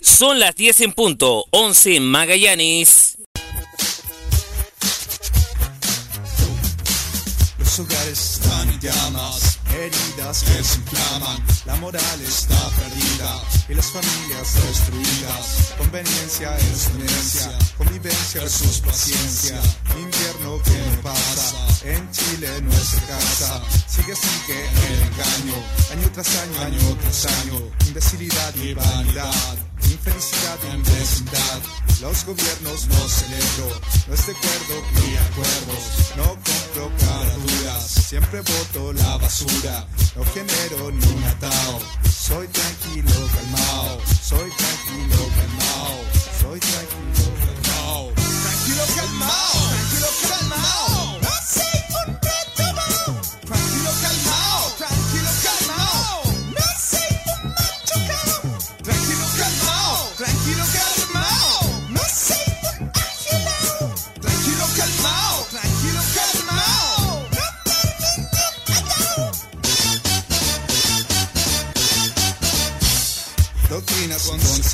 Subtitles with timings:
[0.00, 3.18] Son las 10 en punto, 11 en Magallanes.
[7.58, 13.90] Los hogares están en llamas, heridas que se inflaman, la moral está perdida y las
[13.90, 15.74] familias destruidas.
[15.76, 19.60] Conveniencia es demencia, convivencia versus paciencia,
[19.98, 25.56] invierno que pasa, en Chile nuestra casa, sigue sigue el engaño,
[25.92, 31.60] año tras año, año tras año, imbecilidad y vanidad infelicidad en vecindad.
[32.00, 35.84] Los gobiernos no celebro, no es de acuerdo ni acuerdos,
[36.16, 41.80] no compro caraduras, siempre voto la basura, no genero ni un atao.
[42.10, 45.96] Soy tranquilo, calmao, soy tranquilo, calmao,
[46.40, 48.12] soy tranquilo, calmao.
[48.14, 50.83] Tranquilo, calmao, tranquilo, calmao.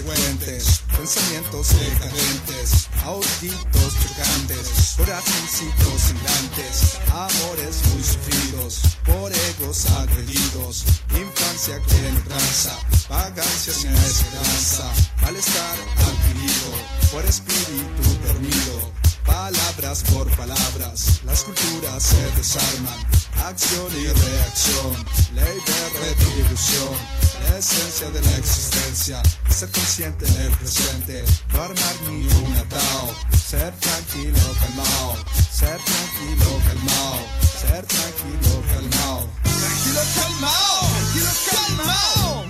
[0.01, 11.81] Doctrinas inconsecuentes, pensamientos decadentes, auditos chocantes, corazoncitos sangrantes, amores muy sufridos, por egos agredidos, infancia
[11.83, 12.79] que no tranza,
[13.09, 14.91] vagancias sin esperanza,
[15.23, 18.93] malestar adquirido, por espíritu dormido,
[19.25, 22.99] palabras por palabras, las culturas se desarman,
[23.47, 26.95] acción y reacción, ley de retribución,
[27.49, 33.73] la esencia de la existencia, ser consciente del presente, no armar ni un atao, ser
[33.77, 35.17] tranquilo, calmao,
[35.53, 37.19] ser tranquilo, calmao,
[37.61, 42.50] ser tranquilo, calmao, tranquilo, calmao, tranquilo, calmao,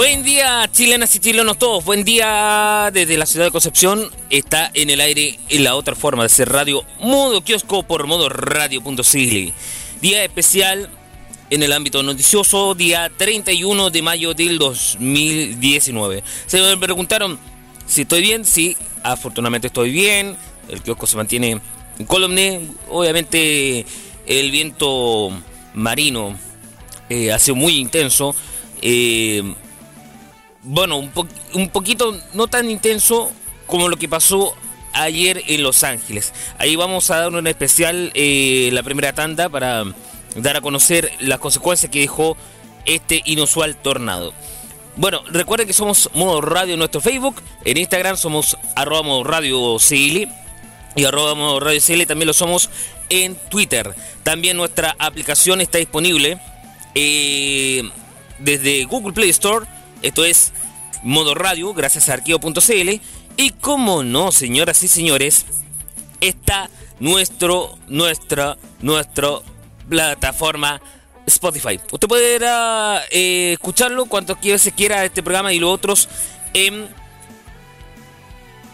[0.00, 1.84] Buen día, chilenas y chilenos todos.
[1.84, 4.10] Buen día desde la ciudad de Concepción.
[4.30, 8.30] Está en el aire en la otra forma de ser radio, modo kiosco por modo
[8.30, 9.52] radio.cl.
[10.00, 10.88] Día especial
[11.50, 16.24] en el ámbito noticioso, día 31 de mayo del 2019.
[16.46, 17.38] Se me preguntaron
[17.86, 18.46] si estoy bien.
[18.46, 20.34] Sí, afortunadamente estoy bien.
[20.70, 21.60] El kiosco se mantiene
[21.98, 22.68] incólume.
[22.88, 23.84] Obviamente
[24.26, 25.30] el viento
[25.74, 26.38] marino
[27.10, 28.34] eh, ha sido muy intenso.
[28.80, 29.42] Eh,
[30.62, 33.32] bueno, un, po- un poquito no tan intenso
[33.66, 34.54] como lo que pasó
[34.92, 36.32] ayer en Los Ángeles.
[36.58, 39.84] Ahí vamos a dar un especial, eh, la primera tanda, para
[40.36, 42.36] dar a conocer las consecuencias que dejó
[42.84, 44.32] este inusual tornado.
[44.96, 49.76] Bueno, recuerden que somos Modo Radio en nuestro Facebook, en Instagram somos arroba Modo Radio
[50.96, 52.68] y arroba Modo Radio CL también lo somos
[53.08, 53.94] en Twitter.
[54.24, 56.38] También nuestra aplicación está disponible
[56.94, 57.88] eh,
[58.40, 59.64] desde Google Play Store.
[60.02, 60.52] Esto es
[61.02, 63.00] Modo Radio, gracias a arqueo.cl.
[63.36, 65.46] Y como no, señoras y señores,
[66.20, 69.28] está nuestro, nuestra, nuestra
[69.88, 70.80] plataforma
[71.26, 71.80] Spotify.
[71.90, 76.08] Usted podrá eh, escucharlo cuantas veces quiera este programa y los otros
[76.54, 76.88] en,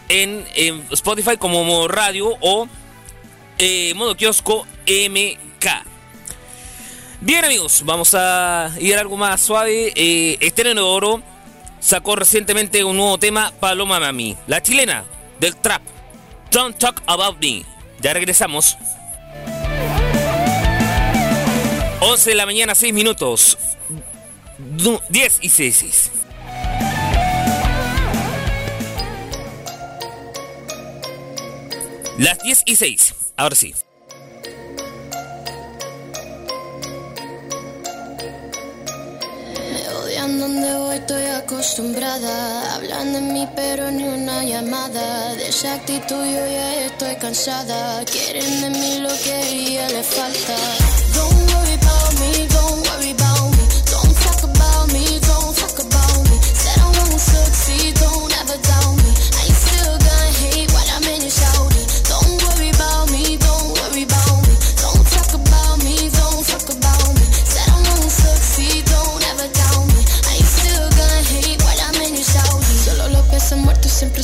[0.09, 2.67] en, Spotify como Modo Radio o
[3.57, 5.96] eh, Modo Kiosco MK.
[7.19, 9.91] Bien amigos, vamos a ir a algo más suave.
[9.95, 11.23] Eh, Estreno de Oro
[11.79, 14.37] sacó recientemente un nuevo tema, Paloma Mami.
[14.45, 15.03] La chilena
[15.39, 15.81] del trap.
[16.51, 17.65] Don't Talk About Me.
[18.01, 18.77] Ya regresamos.
[22.01, 23.57] 11 de la mañana, 6 minutos.
[25.09, 26.11] 10 y 6.
[32.19, 33.15] Las 10 y 6.
[33.35, 33.73] Ahora sí.
[40.27, 42.75] Donde voy, estoy acostumbrada.
[42.75, 45.33] Hablan de mí, pero ni una llamada.
[45.35, 48.03] De esa actitud yo ya estoy cansada.
[48.03, 50.55] Quieren de mí lo que a ella le falta.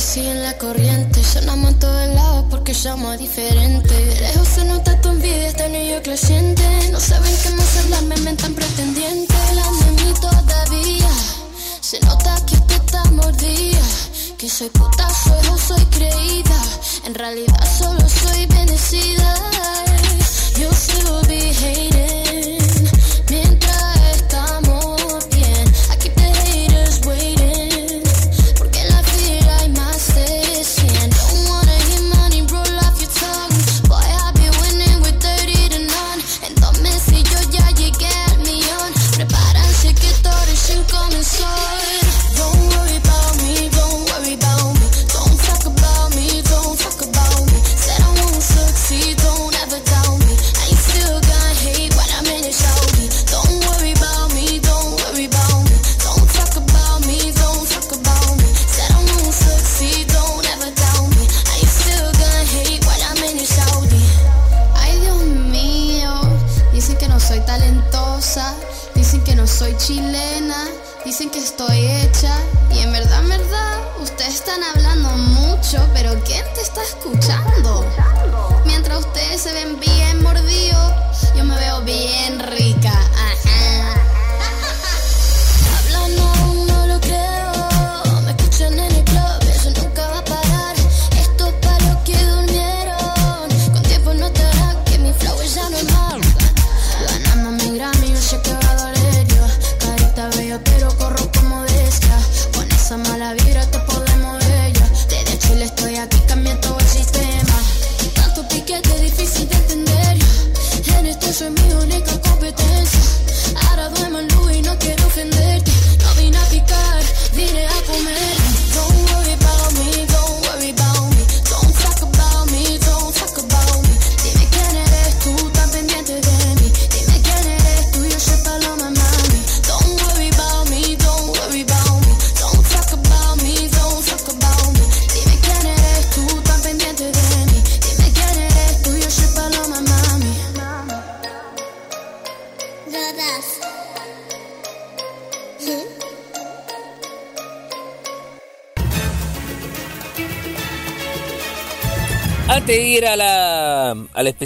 [0.00, 1.22] siguen la corriente.
[1.22, 4.20] Sonamos en todos lados porque somos diferentes.
[4.20, 6.62] Lejos se nota tu envidia, este niño creciente.
[6.90, 9.34] No saben qué más hablar, me mentan pretendiente.
[9.48, 11.10] Hablan de mí todavía.
[11.80, 13.82] Se nota que tú estás mordida.
[14.38, 16.60] Que soy puta, soy soy creída.
[17.04, 19.34] En realidad solo soy bendecida.
[20.58, 21.44] Yo sigo be.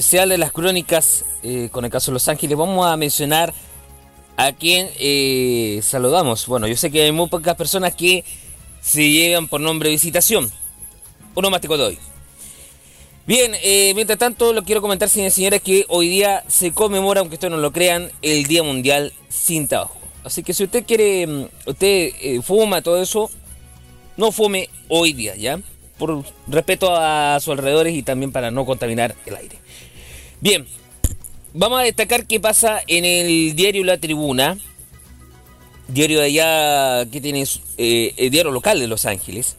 [0.08, 3.52] Especial de las crónicas eh, con el caso de Los Ángeles, vamos a mencionar
[4.38, 6.46] a quien eh, saludamos.
[6.46, 8.24] Bueno, yo sé que hay muy pocas personas que
[8.80, 10.50] se llevan por nombre visitación.
[11.34, 11.98] Onomástico de hoy.
[13.26, 17.20] Bien, eh, mientras tanto, lo quiero comentar, señores y señores, que hoy día se conmemora,
[17.20, 19.98] aunque ustedes no lo crean, el Día Mundial sin Tabaco.
[20.24, 23.30] Así que si usted quiere, mm, usted fuma todo eso,
[24.16, 25.60] no fume hoy día, ¿ya?
[25.98, 29.58] Por respeto a sus alrededores y también para no contaminar el aire.
[30.40, 30.68] Bien,
[31.52, 34.56] vamos a destacar qué pasa en el diario La Tribuna,
[35.88, 37.44] diario de allá que tiene
[37.76, 39.56] eh, el diario local de Los Ángeles.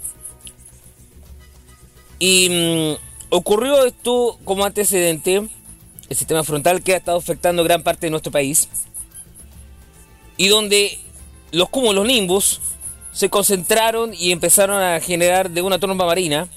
[2.17, 5.49] Y mm, ocurrió esto como antecedente,
[6.07, 8.69] el sistema frontal que ha estado afectando gran parte de nuestro país
[10.37, 10.97] y donde
[11.51, 12.61] los cúmulos nimbus
[13.11, 16.47] se concentraron y empezaron a generar de una tromba marina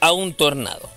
[0.00, 0.95] a un tornado.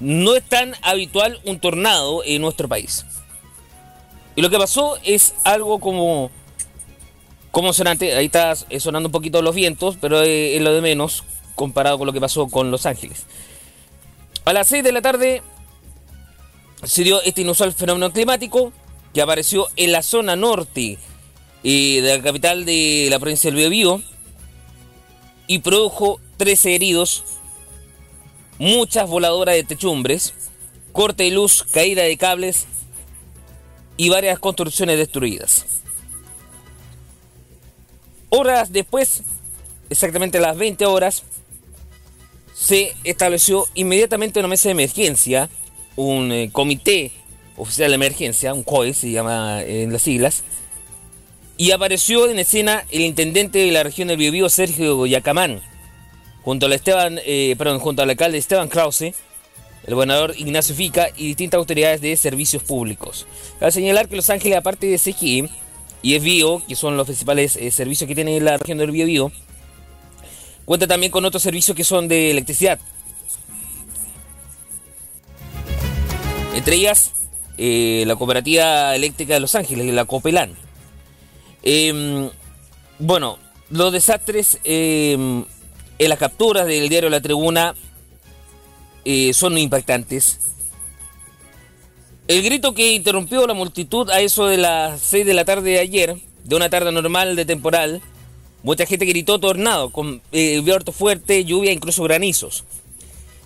[0.00, 3.04] No es tan habitual un tornado en nuestro país.
[4.36, 6.30] Y lo que pasó es algo como
[7.50, 11.24] como sonante, ahí está sonando un poquito los vientos, pero es lo de menos
[11.54, 13.26] comparado con lo que pasó con Los Ángeles.
[14.44, 15.42] A las 6 de la tarde
[16.84, 18.72] se dio este inusual fenómeno climático
[19.12, 20.98] que apareció en la zona norte
[21.62, 24.00] de la capital de la provincia del Biobío
[25.48, 27.24] y produjo 13 heridos,
[28.58, 30.34] muchas voladoras de techumbres,
[30.92, 32.66] corte de luz, caída de cables
[33.96, 35.66] y varias construcciones destruidas.
[38.30, 39.22] Horas después,
[39.88, 41.22] exactamente a las 20 horas,
[42.54, 45.48] se estableció inmediatamente una mesa de emergencia,
[45.96, 47.12] un eh, comité
[47.56, 50.44] oficial de emergencia, un COE se llama en las siglas,
[51.56, 55.60] y apareció en escena el intendente de la región del Biobío, Sergio Yacamán,
[56.42, 59.14] junto al, Esteban, eh, perdón, junto al alcalde Esteban Krause,
[59.84, 63.26] el gobernador Ignacio Fica y distintas autoridades de servicios públicos.
[63.58, 65.48] Cabe señalar que Los Ángeles, aparte de CGI
[66.02, 69.32] y ESBIO, que son los principales eh, servicios que tiene la región del Biobío,
[70.64, 72.78] cuenta también con otros servicios que son de electricidad.
[76.54, 77.12] Entre ellas,
[77.56, 80.54] eh, la Cooperativa Eléctrica de Los Ángeles, la COPELAN.
[81.62, 82.30] Em,
[82.98, 83.38] bueno,
[83.70, 85.44] los desastres em,
[85.98, 87.74] en las capturas del diario La Tribuna
[89.04, 90.40] eh, son impactantes.
[92.28, 95.78] El grito que interrumpió la multitud a eso de las 6 de la tarde de
[95.78, 98.02] ayer, de una tarde normal de temporal,
[98.62, 102.64] mucha gente gritó tornado, con eh, viento fuerte, lluvia incluso granizos.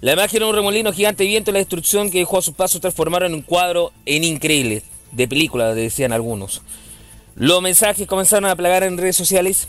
[0.01, 2.55] La imagen era un remolino gigante de viento y la destrucción que dejó a sus
[2.55, 4.83] pasos transformaron un cuadro en increíble,
[5.13, 6.63] de película, decían algunos.
[7.37, 9.69] Los mensajes comenzaron a plagar en redes sociales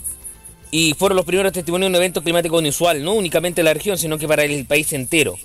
[0.76, 3.96] y fueron los primeros testimonios de un evento climático inusual, no únicamente en la región,
[3.96, 5.38] sino que para el país entero.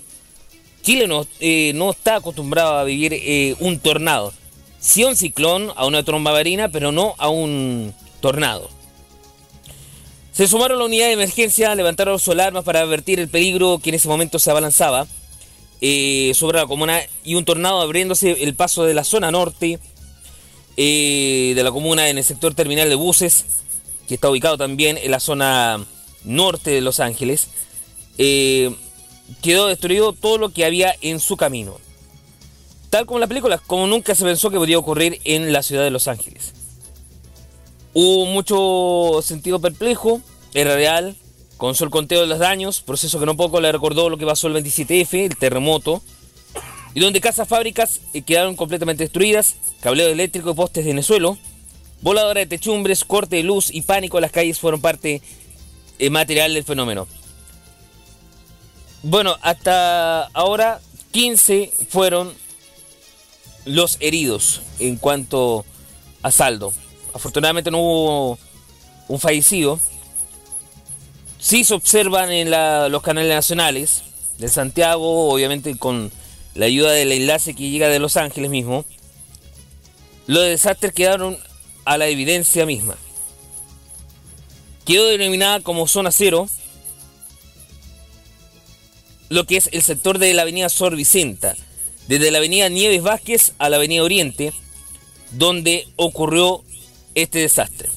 [0.82, 4.32] Chile no, eh, no está acostumbrado a vivir eh, un tornado.
[4.80, 8.68] Sí un ciclón, a una tromba marina, pero no a un tornado.
[10.32, 13.90] Se sumaron a la unidad de emergencia, levantaron sus alarmas para advertir el peligro que
[13.90, 15.06] en ese momento se abalanzaba
[15.80, 19.78] eh, sobre la comuna y un tornado abriéndose el paso de la zona norte
[20.76, 23.44] de la comuna en el sector terminal de buses,
[24.10, 25.86] que está ubicado también en la zona
[26.24, 27.46] norte de Los Ángeles,
[28.18, 28.74] eh,
[29.40, 31.76] quedó destruido todo lo que había en su camino.
[32.90, 35.92] Tal como la película, como nunca se pensó que podía ocurrir en la ciudad de
[35.92, 36.54] Los Ángeles.
[37.94, 40.20] Hubo mucho sentido perplejo,
[40.54, 41.14] era real,
[41.56, 44.48] con el conteo de los daños, proceso que no poco le recordó lo que pasó
[44.48, 46.02] el 27F, el terremoto,
[46.94, 51.38] y donde casas fábricas eh, quedaron completamente destruidas, cableo eléctrico y postes de Venezuela,
[52.02, 55.22] voladora de techumbres, corte de luz y pánico en las calles fueron parte
[55.98, 57.06] eh, material del fenómeno.
[59.02, 60.80] Bueno, hasta ahora
[61.12, 62.32] 15 fueron
[63.64, 65.64] los heridos en cuanto
[66.22, 66.72] a saldo.
[67.14, 68.38] Afortunadamente no hubo
[69.08, 69.80] un fallecido.
[71.38, 74.02] Sí se observan en los canales nacionales
[74.38, 76.10] de Santiago, obviamente con
[76.54, 78.84] la ayuda del enlace que llega de Los Ángeles mismo,
[80.26, 81.38] los desastres quedaron
[81.84, 82.96] a la evidencia misma.
[84.84, 86.48] Quedó denominada como zona cero
[89.28, 91.54] lo que es el sector de la avenida Sor Vicenta,
[92.08, 94.52] desde la avenida Nieves Vázquez a la avenida Oriente,
[95.30, 96.64] donde ocurrió
[97.14, 97.88] este desastre.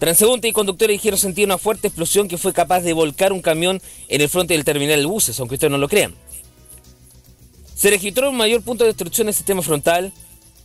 [0.00, 3.80] Transeúnte y conductores dijeron sentir una fuerte explosión que fue capaz de volcar un camión
[4.08, 6.14] en el frente del terminal de buses, aunque ustedes no lo crean.
[7.76, 10.12] Se registró un mayor punto de destrucción del sistema frontal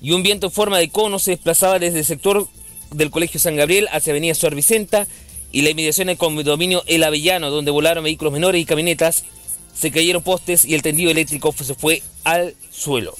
[0.02, 2.48] y un viento en forma de cono se desplazaba desde el sector
[2.92, 5.08] del Colegio San Gabriel hacia Avenida Suar Vicenta
[5.52, 9.24] y la inmediación del condominio El Avellano, donde volaron vehículos menores y camionetas,
[9.74, 13.16] se cayeron postes y el tendido eléctrico se fue al suelo.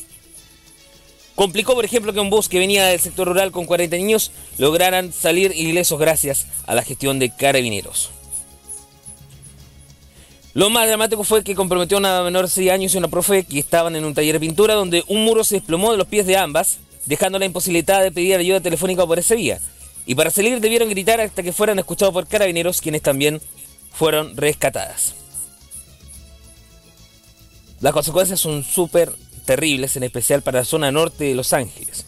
[1.36, 5.12] Complicó, por ejemplo, que un bus que venía del sector rural con 40 niños lograran
[5.12, 8.12] salir ilesos gracias a la gestión de carabineros.
[10.56, 13.44] Lo más dramático fue que comprometió a una menor de 6 años y una profe
[13.44, 16.26] que estaban en un taller de pintura donde un muro se desplomó de los pies
[16.26, 19.60] de ambas, dejando la imposibilidad de pedir ayuda telefónica por ese vía.
[20.06, 23.42] Y para salir debieron gritar hasta que fueran escuchados por carabineros, quienes también
[23.92, 25.16] fueron rescatadas.
[27.82, 29.12] Las consecuencias son súper
[29.44, 32.06] terribles, en especial para la zona norte de Los Ángeles.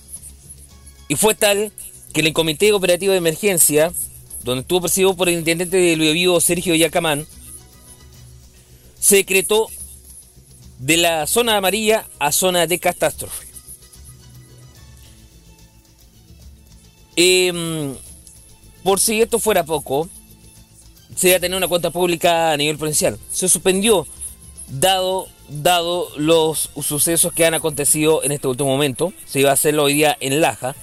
[1.09, 1.73] Y fue tal
[2.13, 3.91] que el Comité Operativo de Emergencia,
[4.45, 7.27] donde estuvo presidido por el intendente de Luis Vivo, Sergio Yacamán,
[8.99, 9.67] se decretó
[10.79, 13.47] de la zona amarilla a zona de catástrofe.
[17.15, 17.95] Em,
[18.83, 20.07] por si esto fuera poco,
[21.15, 23.17] se iba a tener una cuenta pública a nivel provincial.
[23.31, 24.05] Se suspendió,
[24.67, 29.13] dado, dado los sucesos que han acontecido en este último momento.
[29.25, 30.75] Se iba a hacerlo hoy día en Laja.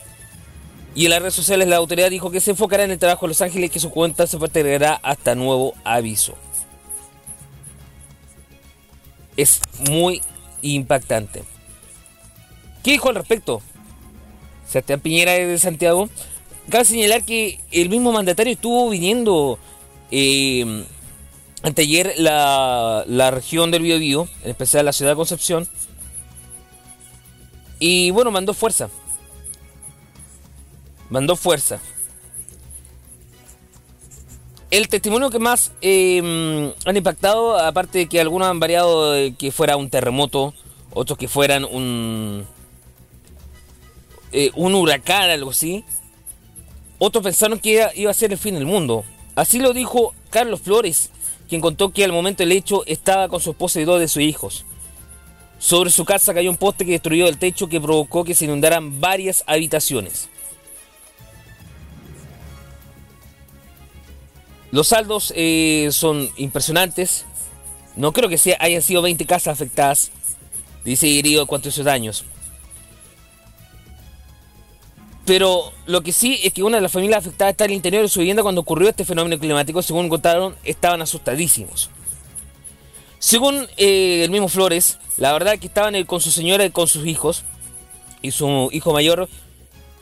[0.97, 3.30] Y en las redes sociales la autoridad dijo que se enfocará en el trabajo de
[3.30, 6.37] Los Ángeles y que su cuenta se postergará hasta nuevo aviso
[9.36, 9.60] es
[9.90, 10.22] muy
[10.62, 11.44] impactante.
[12.82, 13.62] ¿Qué dijo al respecto?
[14.66, 16.08] Sebastián Piñera de Santiago
[16.70, 19.58] cabe señalar que el mismo mandatario estuvo viniendo
[20.10, 20.84] eh,
[21.62, 25.68] anteayer la, la región del Biobío, en especial la ciudad de Concepción,
[27.78, 28.88] y bueno, mandó fuerza.
[31.10, 31.80] Mandó fuerza.
[34.75, 36.19] El testimonio que más eh,
[36.85, 40.52] han impactado, aparte de que algunos han variado de que fuera un terremoto,
[40.93, 42.45] otros que fueran un,
[44.33, 45.85] eh, un huracán, algo así,
[46.99, 49.04] otros pensaron que iba a ser el fin del mundo.
[49.37, 51.11] Así lo dijo Carlos Flores,
[51.49, 54.25] quien contó que al momento del hecho estaba con su esposa y dos de sus
[54.25, 54.64] hijos.
[55.61, 59.00] Sobre su casa cayó un poste que destruyó el techo que provocó que se inundaran
[59.00, 60.31] varias habitaciones.
[64.75, 67.26] Los saldos eh, son impresionantes.
[67.95, 70.11] No creo que sea, hayan sido 20 casas afectadas.
[70.85, 72.25] Dice herido cuántos daños.
[75.25, 78.02] Pero lo que sí es que una de las familias afectadas está en el interior
[78.02, 79.81] de su vivienda cuando ocurrió este fenómeno climático.
[79.81, 81.88] Según contaron, estaban asustadísimos.
[83.21, 87.07] Según eh, el mismo Flores, la verdad que estaban con su señora y con sus
[87.07, 87.45] hijos.
[88.23, 89.28] Y su hijo mayor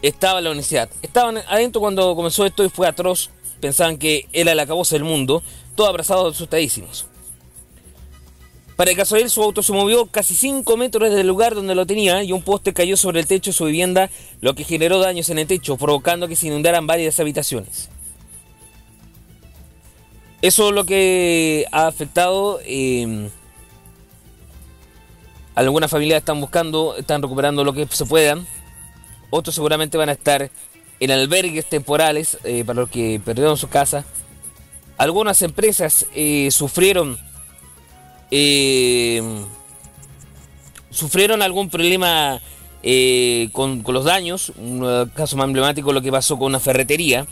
[0.00, 0.88] estaba en la universidad.
[1.02, 3.28] Estaban adentro cuando comenzó esto y fue atroz
[3.62, 5.42] pensaban que era la cabosa del mundo,
[5.76, 7.06] todos abrazados asustadísimos.
[8.76, 11.76] Para el caso de él, su auto se movió casi 5 metros del lugar donde
[11.76, 14.98] lo tenía y un poste cayó sobre el techo de su vivienda, lo que generó
[14.98, 17.88] daños en el techo, provocando que se inundaran varias habitaciones.
[20.40, 22.58] Eso es lo que ha afectado.
[22.64, 23.28] Eh,
[25.54, 28.44] algunas familias están buscando, están recuperando lo que se puedan.
[29.30, 30.50] Otros seguramente van a estar
[31.02, 34.04] en albergues temporales eh, para los que perdieron su casa.
[34.96, 37.18] Algunas empresas eh, sufrieron
[38.30, 39.20] eh,
[40.90, 42.40] sufrieron algún problema
[43.50, 44.52] con, los daños.
[44.56, 47.26] Un caso más emblemático lo que pasó con una ferretería.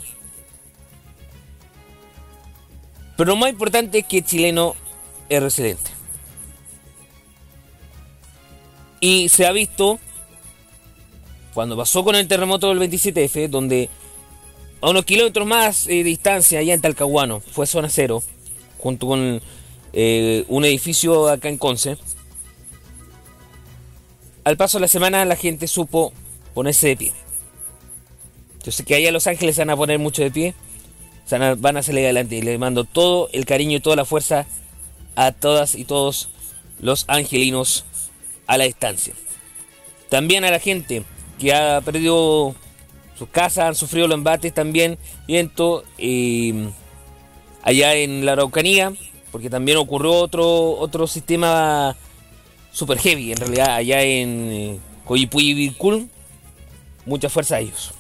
[3.17, 4.75] Pero lo más importante es que el chileno
[5.28, 5.93] es resiliente.
[8.99, 10.00] Y se ha visto
[11.54, 13.89] cuando pasó con el terremoto del 27F, donde
[14.80, 18.23] a unos kilómetros más de distancia, allá en Talcahuano, fue zona cero,
[18.78, 19.41] junto con
[19.93, 21.99] eh, un edificio acá en Conce.
[24.45, 26.13] Al paso de la semana la gente supo
[26.54, 27.13] ponerse de pie.
[28.65, 30.54] Yo sé que allá en Los Ángeles se van a poner mucho de pie,
[31.58, 34.47] van a salir adelante y le mando todo el cariño y toda la fuerza
[35.15, 36.30] a todas y todos
[36.80, 37.84] los angelinos
[38.47, 39.15] a la distancia.
[40.08, 41.04] También a la gente
[41.41, 42.55] que ha perdido
[43.19, 45.83] sus casas, han sufrido los embates también, viento,
[47.63, 48.93] allá en la Araucanía,
[49.33, 51.97] porque también ocurrió otro, otro sistema
[52.73, 55.76] super heavy, en realidad, allá en eh, Coyipuy y
[57.07, 57.93] mucha fuerza a ellos.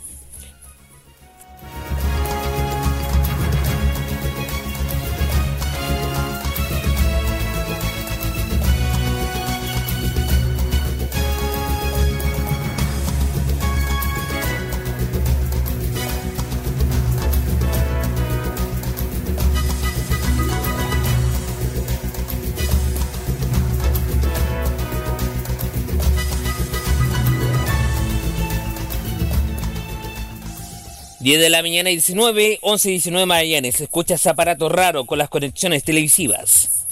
[31.30, 33.70] 10 de la mañana y 19, 11 y 19 mañana.
[33.70, 36.88] Se escucha ese aparato raro con las conexiones televisivas.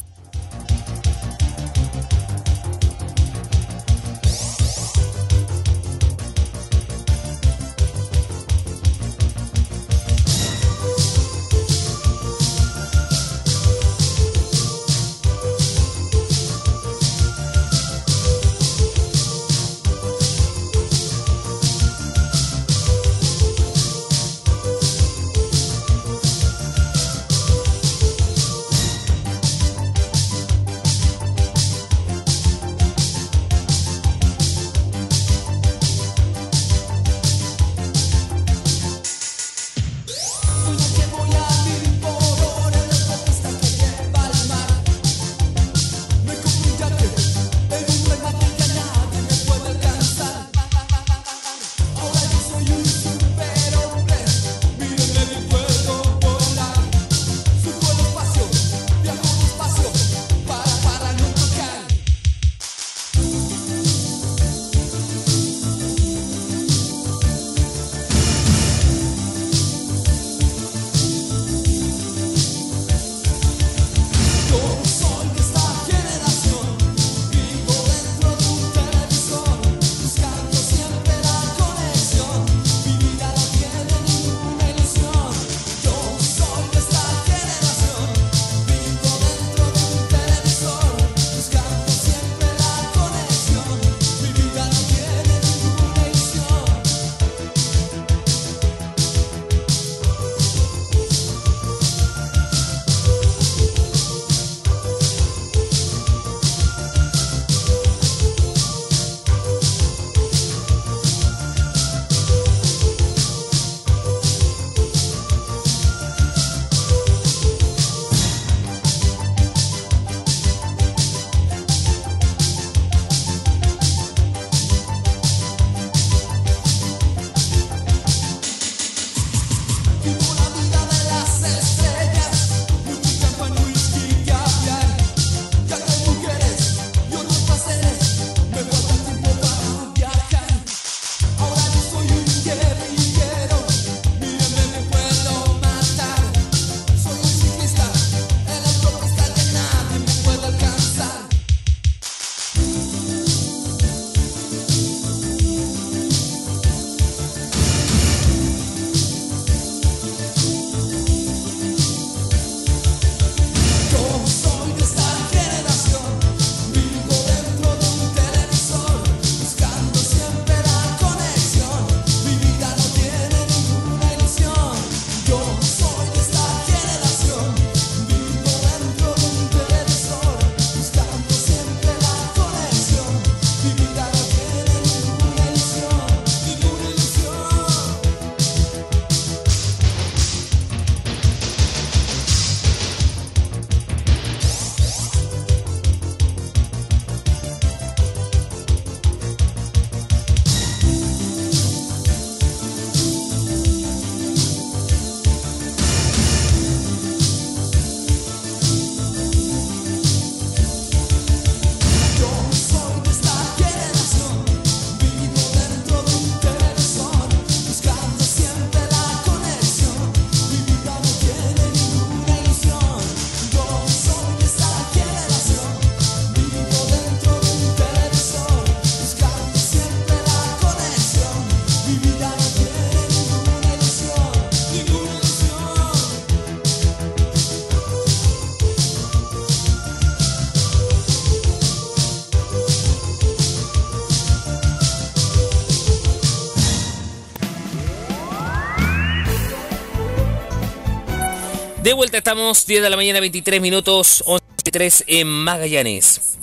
[251.98, 256.38] Vuelta estamos, 10 de la mañana, 23 minutos, 11.3 en Magallanes.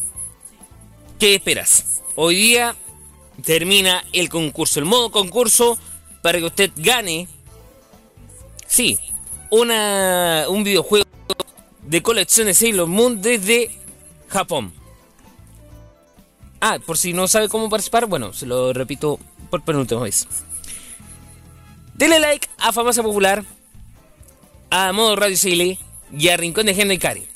[1.17, 2.01] ¿Qué esperas?
[2.15, 2.75] Hoy día
[3.41, 5.77] termina el concurso, el modo concurso
[6.21, 7.29] para que usted gane,
[8.67, 8.99] sí,
[9.49, 11.05] una, un videojuego
[11.83, 13.71] de colección de Sailor Moon desde
[14.27, 14.73] Japón.
[16.59, 20.27] Ah, por si no sabe cómo participar, bueno, se lo repito por penúltima vez.
[21.93, 23.45] Dele like a Famosa Popular,
[24.69, 25.79] a Modo Radio Chile
[26.17, 27.27] y a Rincón de Henry Cari.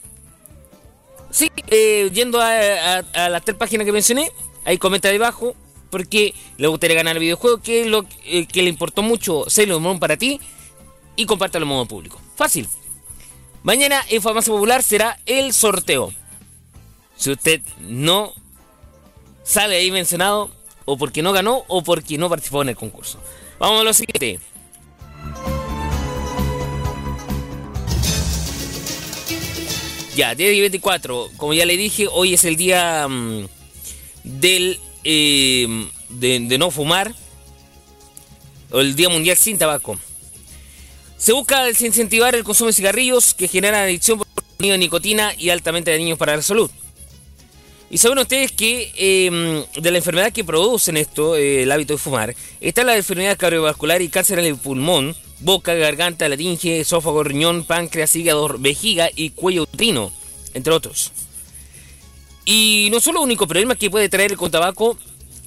[1.31, 4.31] Sí, eh, yendo a, las tres páginas que mencioné,
[4.65, 5.55] ahí comenta debajo
[5.89, 9.99] porque le gustaría ganar el videojuego, que, lo, eh, que le importó mucho Sailor Moon
[9.99, 10.39] para ti
[11.15, 12.19] y compártelo en modo público.
[12.35, 12.67] Fácil.
[13.63, 16.13] Mañana en Farmacia Popular será el sorteo.
[17.15, 18.33] Si usted no
[19.43, 20.49] sale ahí mencionado,
[20.85, 23.19] o porque no ganó, o porque no participó en el concurso.
[23.59, 24.39] Vamos a lo siguiente.
[30.19, 31.31] Ya, día 24.
[31.37, 33.45] Como ya le dije, hoy es el día mm,
[34.25, 37.15] del eh, de, no fumar.
[38.69, 39.97] O el Día Mundial sin Tabaco.
[41.17, 44.27] Se busca desincentivar el consumo de cigarrillos que generan adicción por
[44.57, 46.69] de nicotina y altamente dañinos para la salud.
[47.89, 51.97] Y saben ustedes que em, de la enfermedad que producen esto, eh, el hábito de
[51.97, 57.63] fumar, está la enfermedad cardiovascular y cáncer en el pulmón, boca, garganta, laringe, esófago, riñón,
[57.63, 60.11] páncreas, hígado, vejiga y cuello uterino,
[60.53, 61.11] entre otros.
[62.45, 64.97] Y no solo el único problema que puede traer el tabaco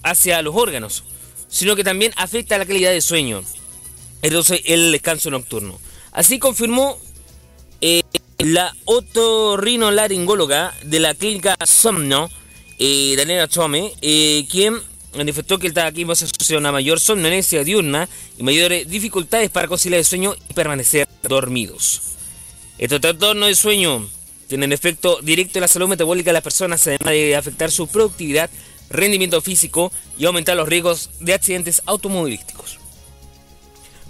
[0.03, 1.05] hacia los órganos,
[1.49, 3.43] sino que también afecta a la calidad del sueño
[4.23, 5.79] entonces el descanso nocturno.
[6.13, 6.99] Así confirmó
[7.81, 8.03] eh,
[8.39, 12.31] la otorrinolaringóloga de la clínica Somno,
[12.79, 14.81] eh, Daniela Chome, eh, quien
[15.17, 19.69] manifestó que el tabaquismo se asocia a una mayor somnolencia diurna y mayores dificultades para
[19.69, 22.01] conciliar el sueño y permanecer dormidos.
[22.79, 24.09] Estos trastornos de sueño
[24.49, 28.51] tienen efecto directo en la salud metabólica de las personas, además de afectar su productividad,
[28.91, 32.79] rendimiento físico y aumentar los riesgos de accidentes automovilísticos.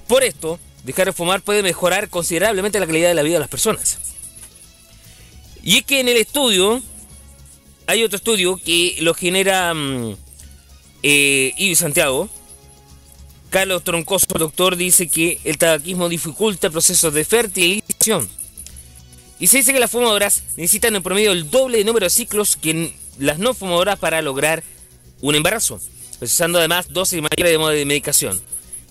[0.09, 3.49] Por esto, dejar de fumar puede mejorar considerablemente la calidad de la vida de las
[3.49, 3.99] personas.
[5.63, 6.83] Y es que en el estudio,
[7.87, 10.17] hay otro estudio que lo genera um,
[11.03, 12.29] eh, Santiago.
[13.51, 18.29] Carlos Troncoso, doctor, dice que el tabaquismo dificulta el proceso de fertilización.
[19.39, 22.57] Y se dice que las fumadoras necesitan en promedio el doble de número de ciclos
[22.57, 24.63] que las no fumadoras para lograr
[25.21, 25.81] un embarazo,
[26.19, 28.41] procesando además dosis mayores de medicación.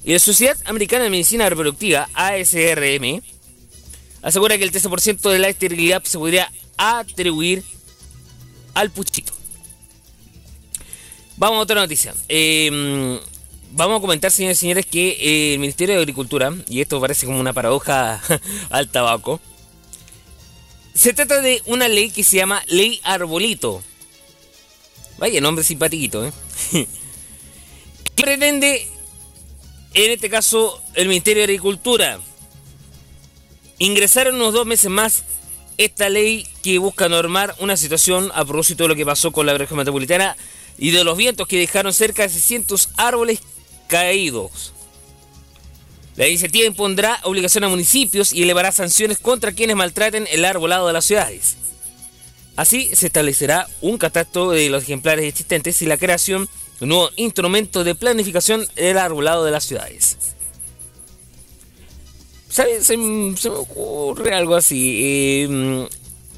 [0.04, 3.22] Y la Sociedad Americana de Medicina Reproductiva, ASRM,
[4.22, 7.64] asegura que el 13% de la esterilidad se podría atribuir
[8.74, 9.34] al puchito.
[11.42, 12.14] Vamos a otra noticia.
[12.28, 13.20] Em,
[13.72, 17.26] vamos a comentar, señores y señores, que eh, el Ministerio de Agricultura, y esto parece
[17.26, 18.22] como una paradoja
[18.70, 19.42] al tabaco,
[20.94, 23.82] se trata de una ley que se llama Ley Arbolito.
[25.18, 26.32] Vaya nombre simpatiquito, ¿eh?
[28.16, 28.88] que pretende
[29.96, 32.20] en este caso el Ministerio de Agricultura.
[33.80, 35.24] Ingresaron unos dos meses más
[35.80, 39.58] esta ley que busca normar una situación a propósito de lo que pasó con la
[39.58, 40.38] región metropolitana
[40.82, 43.40] y de los vientos que dejaron cerca de 600 árboles
[43.88, 44.74] caídos.
[46.16, 50.94] La iniciativa impondrá obligación a municipios y elevará sanciones contra quienes maltraten el arbolado de
[50.94, 51.56] las ciudades.
[52.56, 56.50] Así se establecerá un catastro de los ejemplares existentes y la creación
[56.82, 60.18] un nuevo instrumento de planificación del arbolado de las ciudades.
[62.50, 62.88] ¿Sabes?
[62.88, 65.44] Se, me ocurre algo así.
[65.44, 65.88] Em,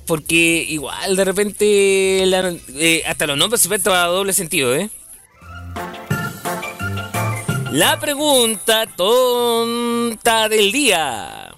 [0.06, 4.90] porque igual de repente eh, hasta los nombres se ven a doble sentido, ¿eh?
[7.72, 11.56] La pregunta tonta del día.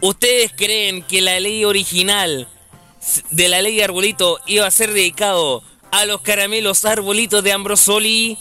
[0.00, 2.48] ¿Ustedes creen que la ley original
[3.30, 8.38] de la ley de arbolito iba a ser dedicado a los caramelos arbolitos de Ambrosoli.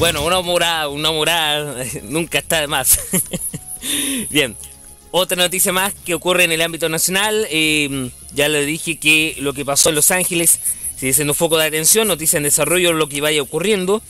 [0.00, 2.98] Bueno, una morada, una morada nunca está de más.
[4.30, 4.56] Bien,
[5.10, 7.46] otra noticia más que ocurre en el ámbito nacional.
[7.50, 10.58] Em, ya le dije que lo que pasó en Los Ángeles
[10.96, 14.00] sigue siendo foco de atención, noticia en desarrollo, lo que vaya ocurriendo.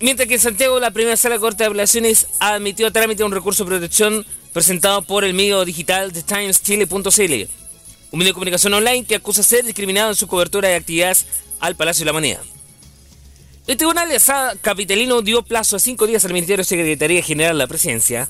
[0.00, 3.30] Mientras que en Santiago la primera sala de corte de apelaciones admitió a trámite un
[3.30, 7.48] recurso de protección presentado por el medio digital de TimesChile.cl,
[8.10, 11.26] un medio de comunicación online que acusa ser discriminado en su cobertura de actividades
[11.60, 12.42] al Palacio de la Moneda.
[13.70, 14.20] El Tribunal de
[14.62, 18.28] Capitalino dio plazo a cinco días al Ministerio de Secretaría General de la Presidencia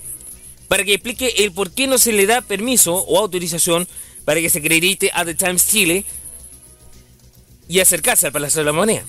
[0.69, 3.89] para que explique el por qué no se le da permiso o autorización
[4.27, 6.05] para que se acredite a The Times Chile
[7.71, 9.03] y acercarse al Palacio de la Moneda.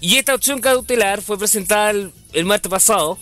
[0.00, 3.18] Y esta opción cautelar fue presentada el, el martes pasado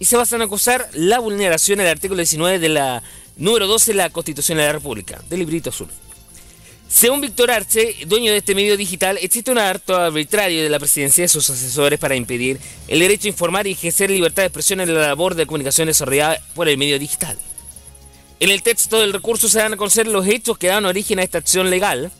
[0.00, 3.04] y se basa en acusar la vulneración del artículo 19 de la
[3.36, 5.88] número 12 de la Constitución de la República, del librito azul.
[6.88, 11.22] Según Víctor Arce, dueño de este medio digital, existe un acto arbitrario de la presidencia
[11.22, 14.94] de sus asesores para impedir el derecho a informar y ejercer libertad de expresión en
[14.94, 17.38] la labor de comunicación desarrollada por el medio digital.
[18.40, 21.24] En el texto del recurso se dan a conocer los hechos que dan origen a
[21.24, 22.10] esta acción legal,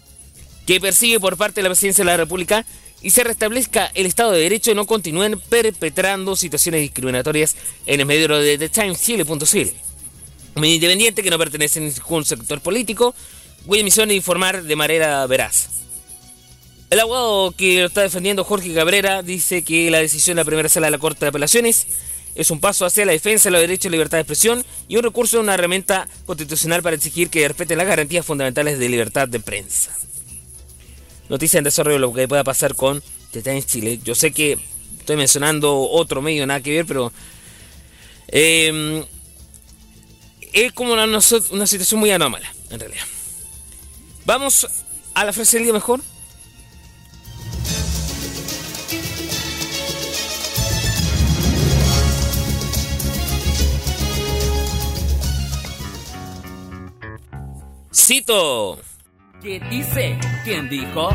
[0.66, 2.66] que persigue por parte de la presidencia de la República
[3.00, 8.06] y se restablezca el Estado de Derecho y no continúen perpetrando situaciones discriminatorias en el
[8.06, 9.68] medio de The Times Chile.cl.
[10.56, 13.14] Un independiente que no pertenece a ningún sector político,
[13.68, 15.68] cuya misión es informar de manera veraz.
[16.88, 20.70] El abogado que lo está defendiendo, Jorge Cabrera, dice que la decisión de la primera
[20.70, 21.86] sala de la Corte de Apelaciones
[22.34, 25.02] es un paso hacia la defensa de los derechos y libertad de expresión y un
[25.02, 29.38] recurso de una herramienta constitucional para exigir que respeten las garantías fundamentales de libertad de
[29.38, 29.94] prensa.
[31.28, 33.02] Noticia en desarrollo lo que pueda pasar con
[33.32, 34.00] Times Chile.
[34.02, 34.58] Yo sé que
[34.98, 37.12] estoy mencionando otro medio, nada que ver, pero
[38.28, 39.04] eh,
[40.54, 43.04] es como una situación muy anómala, en realidad.
[44.28, 44.68] Vamos
[45.14, 46.02] a la frase del día mejor.
[57.90, 58.78] Cito.
[59.42, 60.18] ¿Qué dice?
[60.44, 61.08] ¿Quién dijo?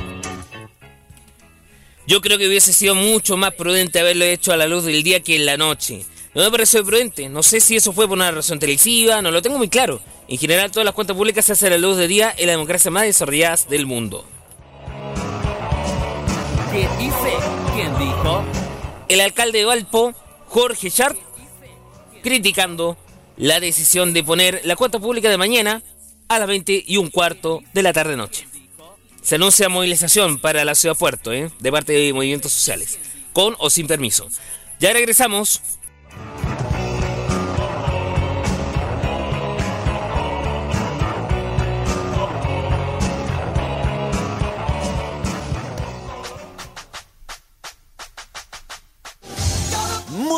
[2.07, 5.19] Yo creo que hubiese sido mucho más prudente haberlo hecho a la luz del día
[5.19, 6.03] que en la noche.
[6.35, 7.29] No me pareció prudente.
[7.29, 10.01] No sé si eso fue por una razón televisiva, no lo tengo muy claro.
[10.27, 12.53] En general, todas las cuentas públicas se hacen a la luz del día en la
[12.53, 14.25] democracia más desarrollada del mundo.
[16.71, 17.37] ¿Qué dice?
[17.75, 18.43] ¿Quién dijo?
[19.07, 20.13] El alcalde de Valpo,
[20.47, 21.17] Jorge Chart,
[22.23, 22.97] criticando
[23.37, 25.83] la decisión de poner la cuenta pública de mañana
[26.29, 28.47] a las 20 y un cuarto de la tarde-noche.
[29.21, 31.51] Se anuncia movilización para la ciudad puerto, ¿eh?
[31.59, 32.97] de parte de movimientos sociales,
[33.33, 34.27] con o sin permiso.
[34.79, 35.61] Ya regresamos.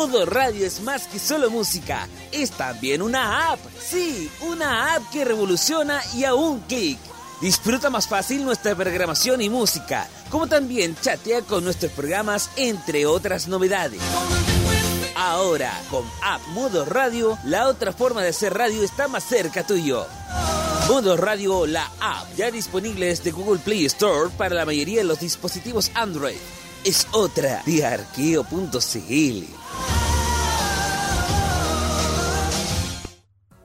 [0.06, 3.58] Modo Radio es más que solo música, es también una app.
[3.80, 6.98] Sí, una app que revoluciona y a un clic.
[7.40, 13.48] Disfruta más fácil nuestra programación y música, como también chatea con nuestros programas, entre otras
[13.48, 14.00] novedades.
[15.18, 20.06] Ahora, con App Modo Radio, la otra forma de hacer radio está más cerca tuyo.
[20.88, 25.18] Modo Radio, la app, ya disponible desde Google Play Store para la mayoría de los
[25.18, 26.36] dispositivos Android.
[26.84, 29.46] Es otra de arqueo.cl.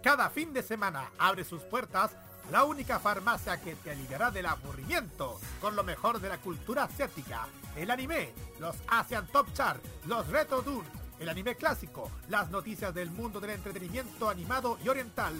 [0.01, 2.11] Cada fin de semana abre sus puertas
[2.49, 7.45] la única farmacia que te aliviará del aburrimiento con lo mejor de la cultura asiática,
[7.75, 13.11] el anime, los Asian Top Chart, los Retro Tours, el anime clásico, las noticias del
[13.11, 15.33] mundo del entretenimiento animado y oriental.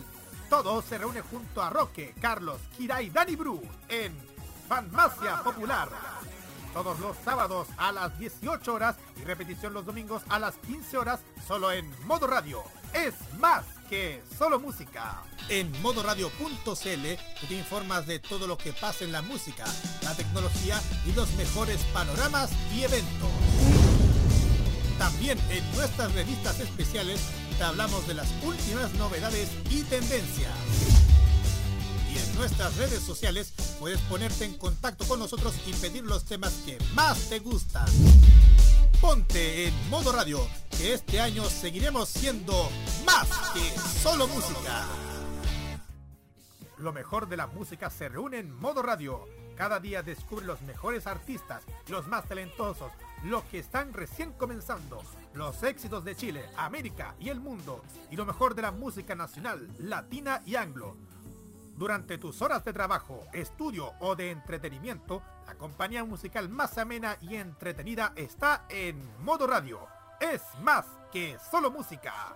[0.50, 4.16] Todo se reúne junto a Roque, Carlos, Kira y Dani Bru en
[4.70, 5.90] Farmacia Popular.
[6.74, 11.20] Todos los sábados a las 18 horas y repetición los domingos a las 15 horas
[11.48, 12.64] solo en Modo Radio.
[12.94, 15.24] Es más que solo música.
[15.50, 16.68] En modoradio.cl
[17.48, 19.66] te informas de todo lo que pasa en la música,
[20.04, 23.51] la tecnología y los mejores panoramas y eventos.
[25.02, 27.20] También en nuestras revistas especiales
[27.58, 30.54] te hablamos de las últimas novedades y tendencias.
[32.14, 36.54] Y en nuestras redes sociales puedes ponerte en contacto con nosotros y pedir los temas
[36.68, 37.88] que más te gustan.
[39.02, 42.70] Ponte en modo radio, que este año seguiremos siendo
[43.04, 44.86] más que solo música.
[46.78, 49.26] Lo mejor de la música se reúne en modo radio.
[49.58, 52.92] Cada día descubre los mejores artistas, los más talentosos,
[53.24, 55.02] los que están recién comenzando,
[55.34, 59.68] los éxitos de Chile, América y el mundo, y lo mejor de la música nacional,
[59.80, 60.98] latina y anglo.
[61.78, 67.36] Durante tus horas de trabajo, estudio o de entretenimiento, la compañía musical más amena y
[67.36, 69.88] entretenida está en modo radio.
[70.20, 72.36] Es más que solo música.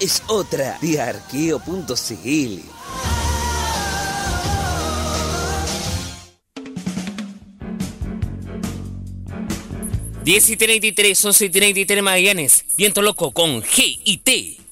[0.00, 2.74] Es otra de arqueo.cl.
[10.24, 12.64] 10 y 33, 11 y 33 Magallanes.
[12.78, 14.63] Viento loco con G y T.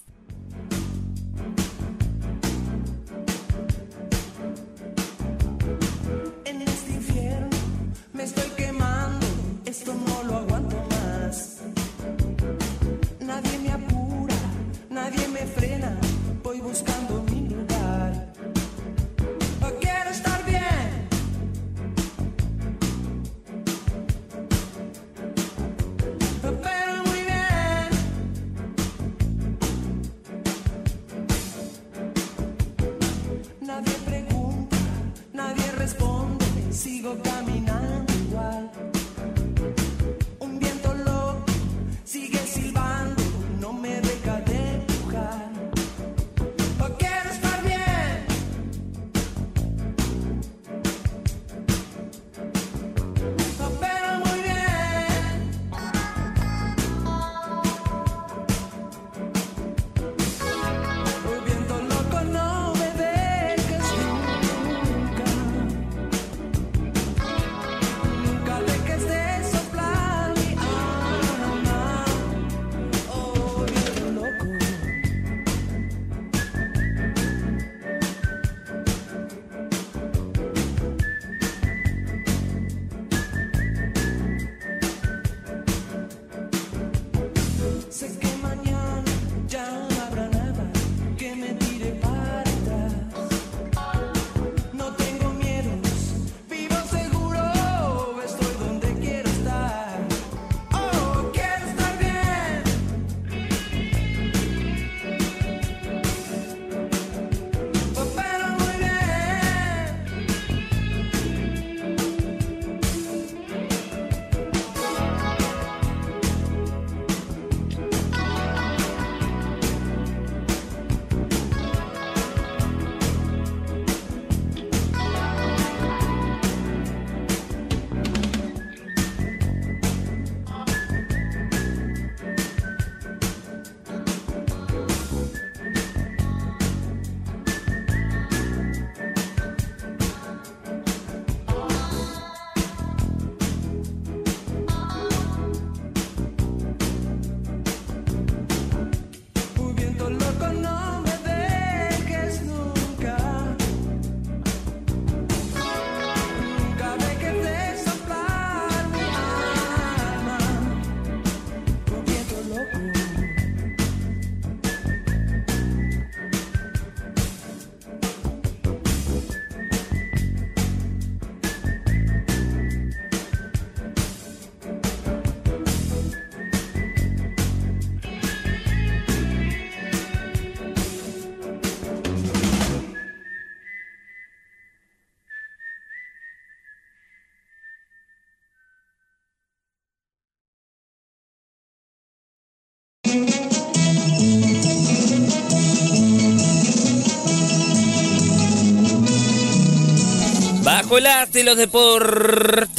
[200.95, 202.77] Arte de los deportes.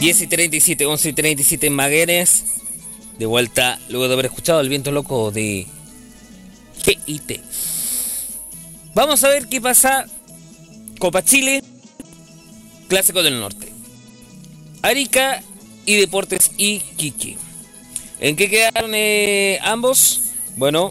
[0.00, 2.44] 10 y 37, 11 y 37 en Maguenes.
[3.18, 5.66] De vuelta luego de haber escuchado el viento loco de
[6.82, 7.42] GIT.
[8.94, 10.06] Vamos a ver qué pasa.
[10.98, 11.62] Copa Chile,
[12.88, 13.70] Clásico del Norte.
[14.80, 15.42] Arica
[15.84, 17.36] y Deportes Iquique.
[18.18, 20.22] ¿En qué quedaron eh, ambos?
[20.56, 20.90] Bueno,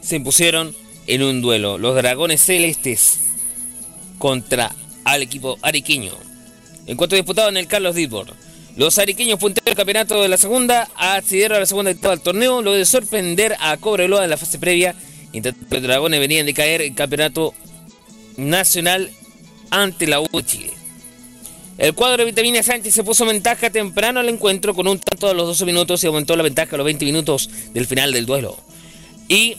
[0.00, 0.76] se impusieron
[1.10, 1.76] en un duelo.
[1.76, 3.20] Los Dragones Celestes
[4.18, 6.12] contra al equipo ariqueño.
[6.86, 8.34] Encuentro disputado en el Carlos Dibor.
[8.76, 12.62] Los ariqueños punteros del campeonato de la segunda accedieron a la segunda etapa del torneo
[12.62, 14.94] luego de sorprender a Cobreloa en la fase previa.
[15.32, 17.54] Mientras los dragones venían de caer en campeonato
[18.36, 19.10] nacional
[19.70, 20.70] ante la U de Chile.
[21.76, 25.34] El cuadro de Vitamina Sánchez se puso ventaja temprano al encuentro con un tanto a
[25.34, 28.56] los 12 minutos y aumentó la ventaja a los 20 minutos del final del duelo.
[29.28, 29.56] Y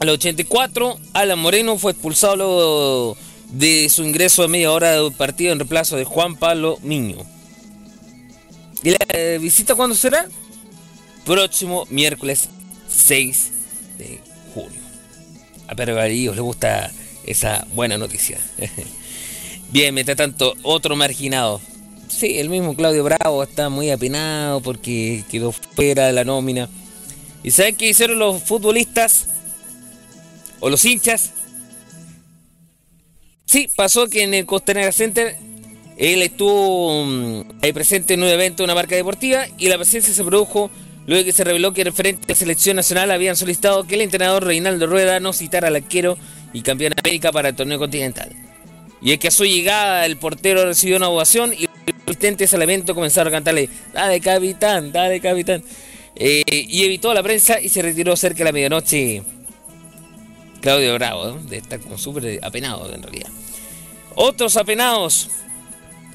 [0.00, 3.16] al 84, Alan Moreno fue expulsado luego
[3.50, 7.18] de su ingreso a media hora de partido en reemplazo de Juan Pablo Niño.
[8.82, 10.28] ¿Y la eh, visita cuándo será?
[11.24, 12.48] Próximo miércoles
[12.88, 13.52] 6
[13.98, 14.20] de
[14.52, 14.80] junio.
[15.68, 16.90] A Pedro Garillos le gusta
[17.24, 18.38] esa buena noticia.
[19.70, 21.60] Bien, mientras tanto, otro marginado.
[22.08, 26.68] Sí, el mismo Claudio Bravo está muy apenado porque quedó fuera de la nómina.
[27.42, 29.28] ¿Y saben qué hicieron los futbolistas?
[30.64, 31.30] ¿O los hinchas?
[33.44, 35.36] Sí, pasó que en el Costanera Center
[35.98, 40.14] él estuvo mm, ahí presente en un evento de una marca deportiva y la presencia
[40.14, 40.70] se produjo
[41.06, 44.00] luego de que se reveló que el frente de selección nacional habían solicitado que el
[44.00, 46.16] entrenador Reinaldo Rueda no citara al arquero
[46.54, 48.30] y campeón de América para el torneo continental.
[49.02, 52.62] Y es que a su llegada el portero recibió una ovación y los asistentes al
[52.62, 55.62] evento comenzaron a cantarle, dale capitán, dale capitán.
[56.16, 59.22] Eh, y evitó a la prensa y se retiró cerca de la medianoche
[60.64, 63.28] Claudio Bravo, de estar como súper apenado en realidad.
[64.14, 65.28] Otros apenados,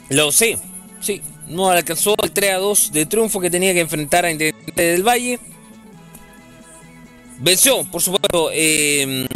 [0.10, 0.58] lo sé,
[1.02, 4.82] sí, no alcanzó el 3 a 2 de triunfo que tenía que enfrentar a Independiente
[4.82, 5.39] del Valle.
[7.38, 9.28] Venció, por supuesto, eh,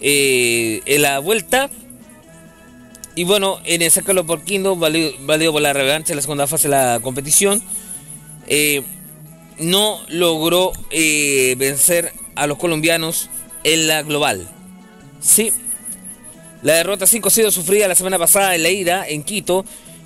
[0.00, 1.68] eh, en la vuelta.
[3.16, 5.10] Y bueno, en el San Carlos Porquindo, valió,
[5.52, 7.60] por la revancha en la segunda fase de la competición.
[8.46, 8.84] Eh,
[9.58, 10.70] no logró
[11.56, 13.30] vencer a los colombianos
[13.64, 14.48] en la global.
[15.20, 15.52] Sí.
[16.62, 19.64] La derrota 5-0 sufrida la semana pasada en la ida en Quito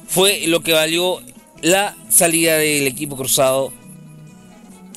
[0.09, 1.21] fue lo que valió
[1.63, 3.73] la salida del equipo cruzado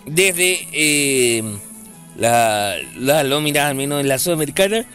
[0.05, 1.43] desde eh,
[2.17, 4.85] la, la nómina, al menos en la Sudamericana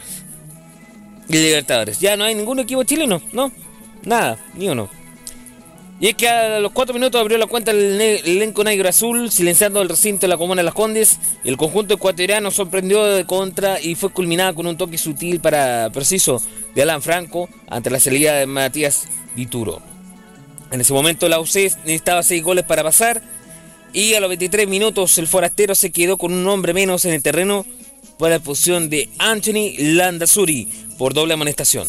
[1.29, 2.01] y Libertadores.
[2.01, 3.53] Ya no hay ningún equipo chileno, no,
[4.05, 4.95] nada, ni uno.
[5.99, 9.80] Y es que a los cuatro minutos abrió la cuenta el, elenco negro azul, silenciando
[9.80, 11.18] el recinto de la comuna de Las Condes.
[11.42, 16.42] El conjunto ecuatoriano sorprendió de contra y fue culminado con un toque sutil para preciso
[16.74, 19.80] de Alan Franco ante la salida de Matías Dituro.
[20.70, 23.22] En ese momento la UC necesitaba seis goles para pasar
[23.92, 27.22] y a los 23 minutos el forastero se quedó con un hombre menos en el
[27.22, 27.64] terreno
[28.18, 30.68] para la posición de Anthony Landazuri
[30.99, 31.88] por doble amonestación.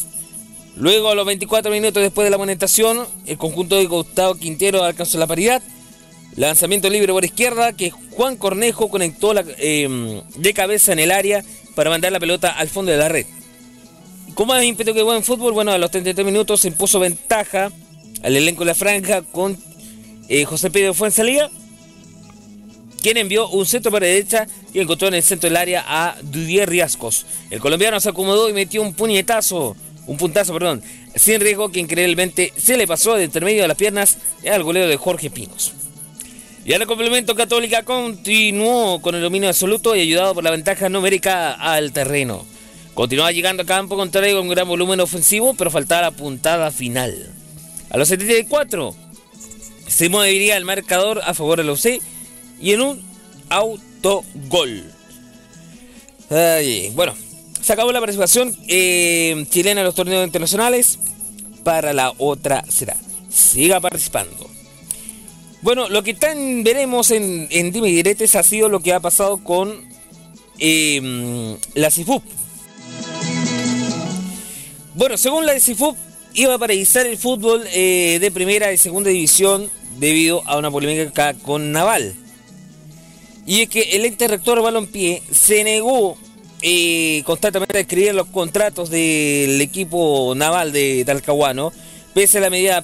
[0.80, 5.18] Luego, a los 24 minutos después de la amonestación, el conjunto de Gustavo Quintero alcanzó
[5.18, 5.62] la paridad.
[6.36, 11.90] Lanzamiento libre por izquierda que Juan Cornejo conectó em, de cabeza en el área para
[11.90, 13.26] mandar la pelota al fondo de la red.
[14.36, 17.72] Como es ímpetu que buen fútbol, bueno, a los 33 minutos se impuso ventaja
[18.22, 19.58] al elenco de la franja con
[20.30, 21.50] eh, José Pedro Fuensalía,
[23.02, 26.70] quien envió un centro para derecha y encontró en el centro del área a Didier
[26.70, 27.26] Riascos.
[27.50, 29.76] El colombiano se acomodó y metió un puñetazo
[30.08, 30.82] un puntazo, perdón,
[31.16, 34.18] sin riesgo que increíblemente se le pasó de intermedio de las piernas
[34.50, 35.74] al goleo de Jorge Pinos.
[36.66, 41.54] Y al complemento Católica continuó con el dominio absoluto y ayudado por la ventaja numérica
[41.54, 42.46] al terreno.
[42.94, 47.32] Continuaba llegando a campo contrario con gran volumen ofensivo, pero faltaba la puntada final.
[47.90, 48.96] A los 74
[49.88, 52.02] se movería el marcador a favor del OC
[52.60, 53.02] y en un
[53.50, 54.84] autogol.
[56.96, 57.16] bueno,
[57.68, 61.00] se acabó la participación eh, chilena en los torneos internacionales.
[61.66, 62.96] Para la otra será.
[63.30, 64.50] Siga participando.
[65.62, 69.44] Bueno, lo que tan veremos en, en Dime Diretes ha sido lo que ha pasado
[69.44, 69.86] con
[70.60, 72.24] em, la CIFUP.
[74.96, 75.98] Bueno, según la CIFUP,
[76.36, 81.34] iba a paralizar el fútbol eh, de primera y segunda división debido a una polémica
[81.34, 82.16] con Naval.
[83.46, 86.18] Y es que el ente rector Balompié se negó
[86.62, 91.72] y constantemente escribir los contratos del equipo naval de Talcahuano,
[92.14, 92.84] pese a la medida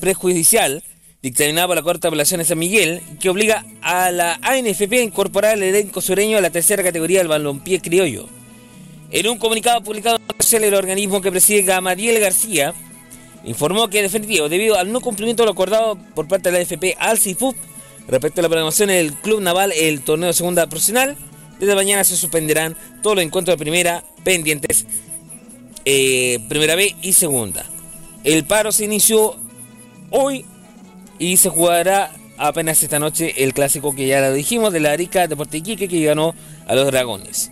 [0.00, 0.82] prejudicial
[1.22, 5.02] dictaminada por la Corte de Apelaciones de San Miguel, que obliga a la ANFP a
[5.02, 8.28] incorporar el elenco sureño a la tercera categoría del balompié criollo.
[9.10, 10.18] En un comunicado publicado
[10.52, 12.74] en el organismo que preside Gamadiel García,
[13.44, 16.96] informó que, definitivo, debido al no cumplimiento de lo acordado por parte de la ANFP
[16.98, 17.56] al CIFUP
[18.08, 21.16] respecto a la programación del Club Naval el torneo de segunda profesional,
[21.58, 24.86] desde mañana se suspenderán todos los encuentros de primera pendientes,
[25.84, 27.64] eh, primera B y segunda.
[28.24, 29.36] El paro se inició
[30.10, 30.44] hoy
[31.18, 35.26] y se jugará apenas esta noche el clásico que ya lo dijimos de la Arica
[35.26, 36.34] de Iquique que ganó
[36.66, 37.50] a los Dragones.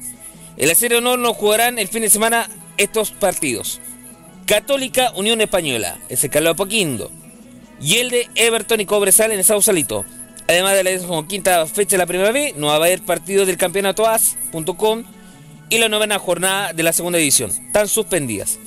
[0.57, 3.81] El acero honor no jugarán el fin de semana estos partidos.
[4.47, 7.11] Católica Unión Española, ese Carlos Poquindo.
[7.81, 10.05] Y el de Everton y Cobresal en el Sausalito.
[10.47, 13.57] Además de la quinta fecha de la primera B, no va a haber partido del
[13.57, 15.05] campeonato AS.com
[15.71, 17.51] y la novena jornada de la segunda edición.
[17.51, 18.59] Están suspendidas.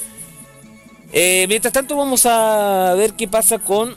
[1.14, 3.96] Eh, mientras tanto, vamos a ver qué pasa con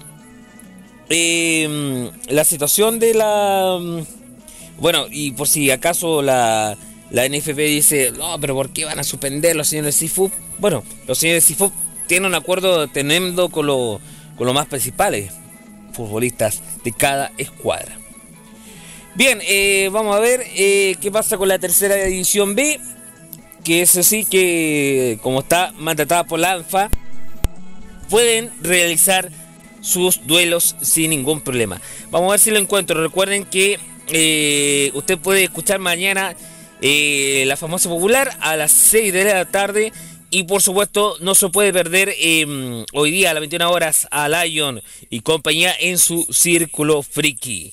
[1.09, 3.78] em, la situación de la.
[3.81, 4.01] Mm,
[4.78, 6.76] bueno, y por si acaso la,
[7.11, 10.33] la NFP dice, no, pero ¿por qué van a suspender los señores CIFUP?
[10.59, 11.72] Bueno, los señores CIFUP
[12.07, 14.01] tienen un acuerdo teniendo con, lo,
[14.37, 15.33] con los más principales
[15.93, 17.99] futbolistas de cada escuadra.
[19.14, 22.80] Bien, eh, vamos a ver eh, qué pasa con la tercera división B,
[23.64, 26.91] que es así que, como está mandatada por la ANFA,
[28.09, 29.30] pueden realizar
[29.80, 31.80] sus duelos sin ningún problema.
[32.11, 33.03] Vamos a ver si lo encuentro.
[33.03, 33.78] Recuerden que
[34.09, 36.34] eh, usted puede escuchar mañana
[36.82, 39.93] la famosa popular a las 6 de la tarde.
[40.31, 44.28] Y por supuesto, no se puede perder em, hoy día a las 21 horas a
[44.28, 47.72] Lion y compañía en su círculo friki.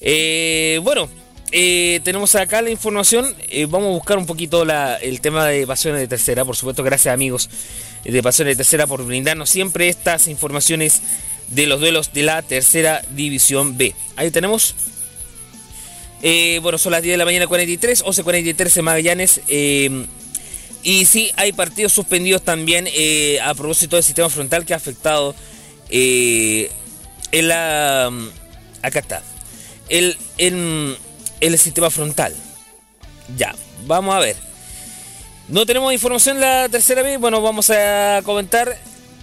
[0.00, 1.08] Eh, bueno,
[1.50, 3.32] tenemos acá la información.
[3.68, 4.64] vamos a buscar un poquito
[5.00, 6.44] el tema de pasiones de tercera.
[6.44, 7.48] Por supuesto, gracias amigos
[8.04, 11.00] de pasiones de tercera por brindarnos siempre estas informaciones
[11.48, 13.94] de los duelos de la tercera división B.
[14.16, 14.74] Ahí tenemos.
[16.22, 19.40] Eh, bueno, son las 10 de la mañana 43, 11.43 en Magallanes.
[19.48, 20.06] Eh,
[20.84, 25.34] y sí, hay partidos suspendidos también eh, a propósito del sistema frontal que ha afectado
[27.32, 28.12] la...
[28.82, 29.22] Acá está.
[29.88, 30.96] El, el,
[31.40, 32.34] el sistema frontal.
[33.36, 33.54] Ya,
[33.86, 34.36] vamos a ver.
[35.48, 37.18] No tenemos información la tercera B.
[37.18, 38.78] Bueno, vamos a comentar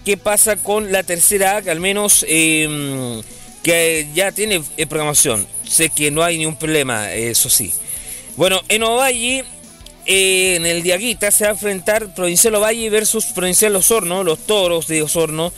[0.05, 3.21] qué pasa con la tercera A, que al menos em,
[3.63, 5.47] que ya tiene eh, programación.
[5.67, 7.73] Sé que no hay ningún problema, eso sí.
[8.35, 9.45] Bueno, en Ovalle,
[10.05, 15.01] en el Diaguita, se va a enfrentar Provincial Ovalle versus Provincial Osorno, los toros de
[15.01, 15.53] Osorno,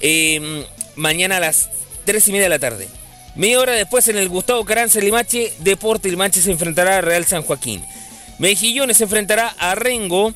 [0.00, 0.64] em,
[0.96, 1.70] mañana a las
[2.04, 2.88] 3 y media de la tarde.
[3.34, 7.42] Media hora después, en el Gustavo Caranza Limache, Deporte Limache se enfrentará a Real San
[7.42, 7.82] Joaquín.
[8.38, 10.34] Mejillones se enfrentará a Rengo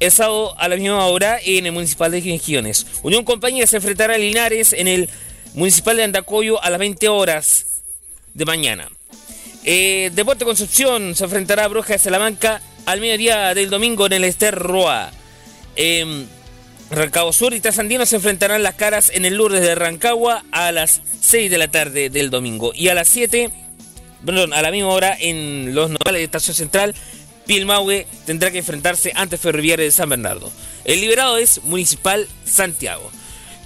[0.00, 2.86] el sábado a la misma hora en el Municipal de Mejillones.
[3.02, 5.10] Unión Compañía se enfrentará a Linares en el
[5.54, 7.66] Municipal de Andacoyo a las 20 horas
[8.32, 8.88] de mañana.
[9.72, 14.24] Eh, Deporte Concepción se enfrentará a Bruja de Salamanca al mediodía del domingo en el
[14.24, 15.12] Ester Roa.
[15.76, 16.26] Eh,
[16.90, 21.02] Rancagua Sur y Trasandino se enfrentarán las caras en el Lourdes de Rancagua a las
[21.20, 22.72] 6 de la tarde del domingo.
[22.74, 23.52] Y a las 7
[24.26, 26.96] perdón, a la misma hora en los nogales de Estación Central,
[27.46, 30.50] Pilmahue tendrá que enfrentarse ante Ferroviaria de San Bernardo.
[30.84, 33.08] El liberado es Municipal Santiago.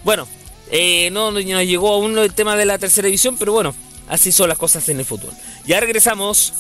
[0.05, 0.28] Bueno,
[0.70, 3.74] eh, no nos llegó aún el tema de la tercera división, pero bueno,
[4.09, 5.32] así son las cosas en el fútbol.
[5.66, 6.52] Ya regresamos.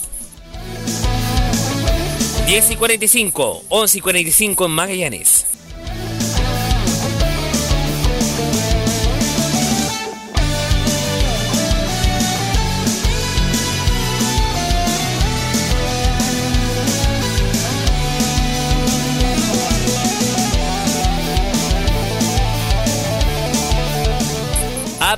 [2.46, 5.46] 10 y 45, 11 y 45 en Magallanes.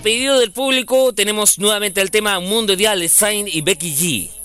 [0.07, 4.36] Pedido del público tenemos nuevamente el tema Mundo de Saint y Becky G.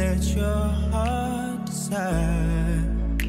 [0.00, 3.20] Let your heart decide.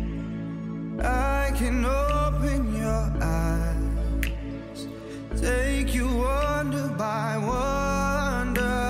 [1.03, 4.87] I can open your eyes,
[5.35, 8.87] take you wonder by wonder,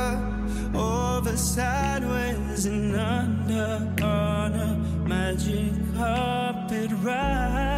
[0.78, 4.76] over sideways and under on a
[5.08, 7.71] magic carpet ride.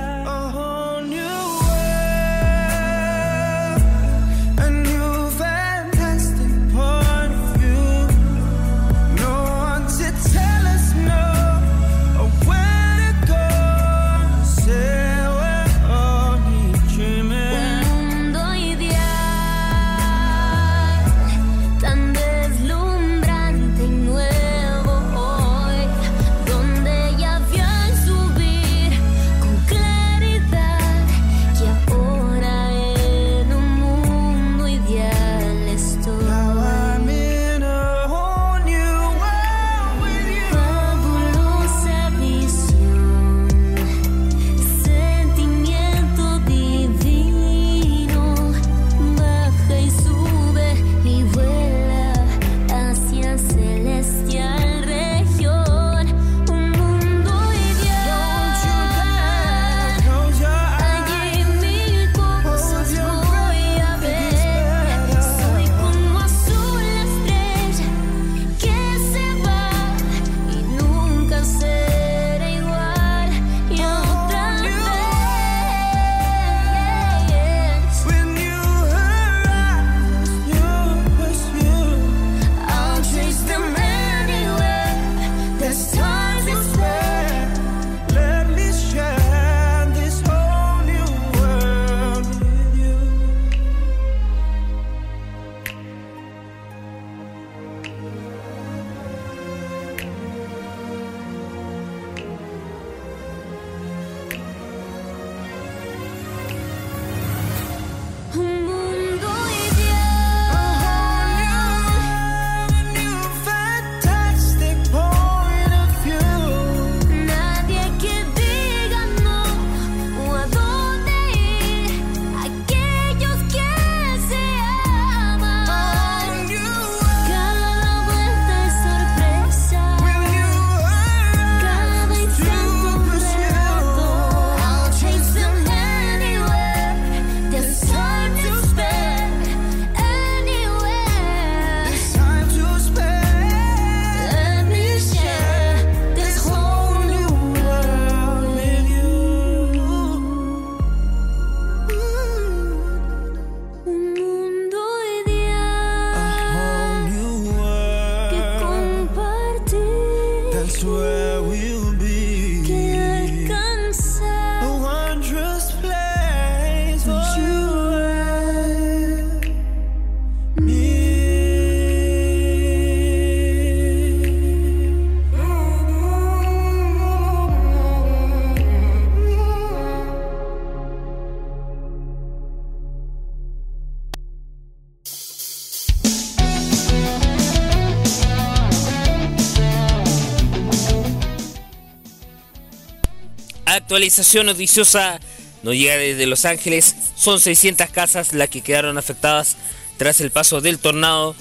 [193.93, 195.19] Actualización noticiosa
[195.61, 196.95] nos llega desde Los Ángeles.
[197.15, 199.55] Son 600 casas las que quedaron afectadas
[199.97, 201.35] tras el paso del tornado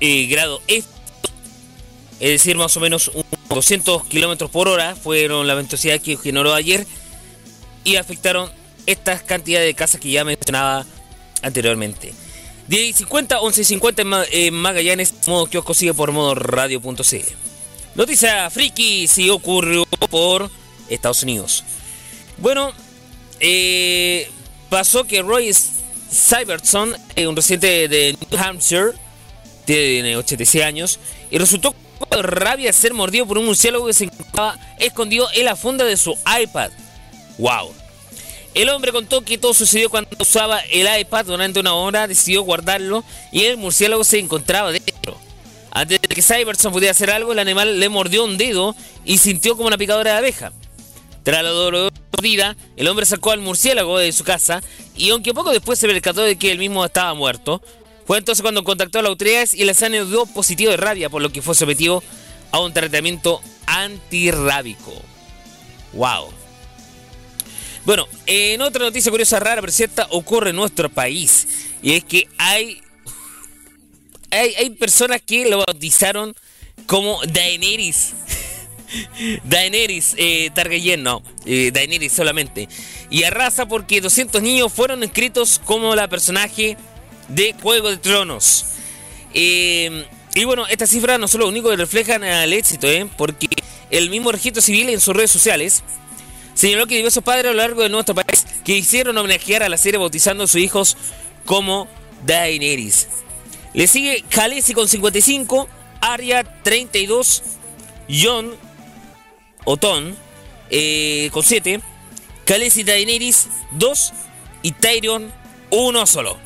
[0.00, 0.88] eh, grado F.
[2.18, 3.10] Es decir, más o menos
[3.50, 6.86] 200 kilómetros por hora fueron la velocidad que generó ayer
[7.84, 8.50] y afectaron
[8.86, 10.86] estas cantidades de casas que ya mencionaba
[11.42, 12.14] anteriormente.
[12.68, 16.94] 10 y 50, 11 y 50 en Magallanes, modo kiosco sigue por modo radio.cl.
[17.94, 20.50] Noticia friki si ocurrió por
[20.88, 21.62] Estados Unidos.
[22.40, 22.72] Bueno,
[23.38, 24.30] eh,
[24.70, 25.52] pasó que Roy
[26.10, 28.92] Cyberson, eh, un residente de New Hampshire,
[29.66, 30.98] tiene 86 años,
[31.30, 35.54] y resultó con rabia ser mordido por un murciélago que se encontraba escondido en la
[35.54, 36.70] funda de su iPad.
[37.38, 37.74] ¡Wow!
[38.54, 43.04] El hombre contó que todo sucedió cuando usaba el iPad durante una hora, decidió guardarlo
[43.30, 45.16] y el murciélago se encontraba dentro.
[45.70, 48.74] Antes de que Cyberson pudiera hacer algo, el animal le mordió un dedo
[49.04, 50.52] y sintió como una picadura de abeja.
[51.22, 54.62] Tras la mordida, el hombre sacó al murciélago de su casa
[54.96, 57.62] y aunque poco después se percató de que él mismo estaba muerto,
[58.06, 61.22] fue entonces cuando contactó a las autoridades y el examen dio positivo de rabia, por
[61.22, 62.02] lo que fue sometido
[62.50, 64.92] a un tratamiento antirrábico.
[65.92, 66.40] ¡Wow!
[67.84, 71.48] Bueno, en otra noticia curiosa, rara, pero cierta, ocurre en nuestro país.
[71.82, 72.80] Y es que hay,
[74.30, 76.34] hay, personas que lo bautizaron
[76.86, 78.12] como Daenerys.
[79.44, 82.68] Daenerys eh, Targaryen, no, eh, Daenerys solamente.
[83.10, 86.76] Y arrasa porque 200 niños fueron inscritos como la personaje
[87.28, 88.66] de Juego de Tronos.
[89.34, 93.08] Eh, y bueno, estas cifras no son lo único que reflejan el éxito, ¿eh?
[93.16, 93.48] porque
[93.90, 95.82] el mismo registro civil en sus redes sociales
[96.54, 99.98] señaló que diversos padres a lo largo de nuestro país quisieron homenajear a la serie
[99.98, 100.96] bautizando a sus hijos
[101.44, 101.88] como
[102.26, 103.08] Daenerys.
[103.74, 105.68] Le sigue Khaleesi con 55,
[106.00, 107.42] Arya 32,
[108.08, 108.54] John
[109.64, 110.16] Oton
[110.70, 111.80] eh, con 7,
[112.44, 114.12] Khaleesi Daenerys 2
[114.62, 115.32] y Tyrion
[115.70, 116.36] 1 solo.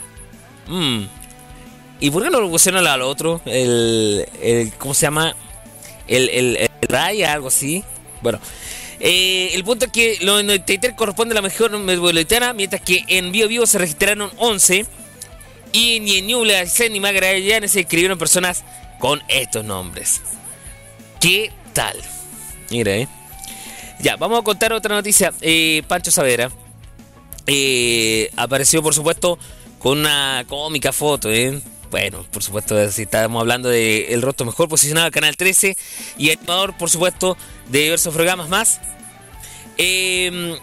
[0.67, 1.05] Mm.
[2.01, 3.41] ¿Y por qué no lo pusieron al otro?
[3.45, 5.35] El, el, ¿Cómo se llama?
[6.07, 7.85] El, el, el Raya, algo así.
[8.21, 8.41] Bueno,
[9.01, 13.33] eh, el punto es que los 93 corresponde a la mejor metropolitana, mientras que en
[13.33, 14.87] Bio Vivo se registraron 11.
[15.73, 18.62] Y ni en Ñuble, ni Magallanes se escribieron personas
[19.01, 20.21] con estos nombres.
[21.21, 21.97] ¿Qué tal?
[22.71, 23.09] Mira, eh.
[24.01, 25.33] Ya, vamos a contar otra noticia.
[25.41, 26.51] Eh, Pancho Savera
[27.47, 29.39] eh, apareció, por supuesto,
[29.79, 31.61] con una cómica foto, ¿eh?
[31.91, 35.77] Bueno, por supuesto, si estamos hablando del el rostro mejor posicionado Canal 13
[36.19, 37.37] y animador, por supuesto,
[37.69, 38.81] de diversos programas más.
[39.77, 40.57] Em,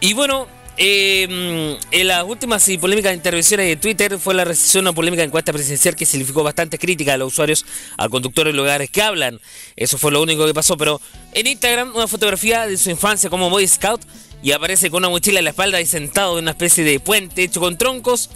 [0.00, 0.46] y bueno,
[0.76, 5.22] em, en las últimas y polémicas intervenciones de Twitter fue la recepción de una polémica
[5.22, 7.64] encuesta presidencial que significó bastante crítica a los usuarios,
[7.96, 9.40] a conductores de lugares que hablan.
[9.76, 11.00] Eso fue lo único que pasó, pero
[11.32, 14.02] en Instagram una fotografía de su infancia como Boy Scout
[14.42, 17.42] y aparece con una mochila en la espalda y sentado en una especie de puente
[17.42, 18.30] hecho con troncos.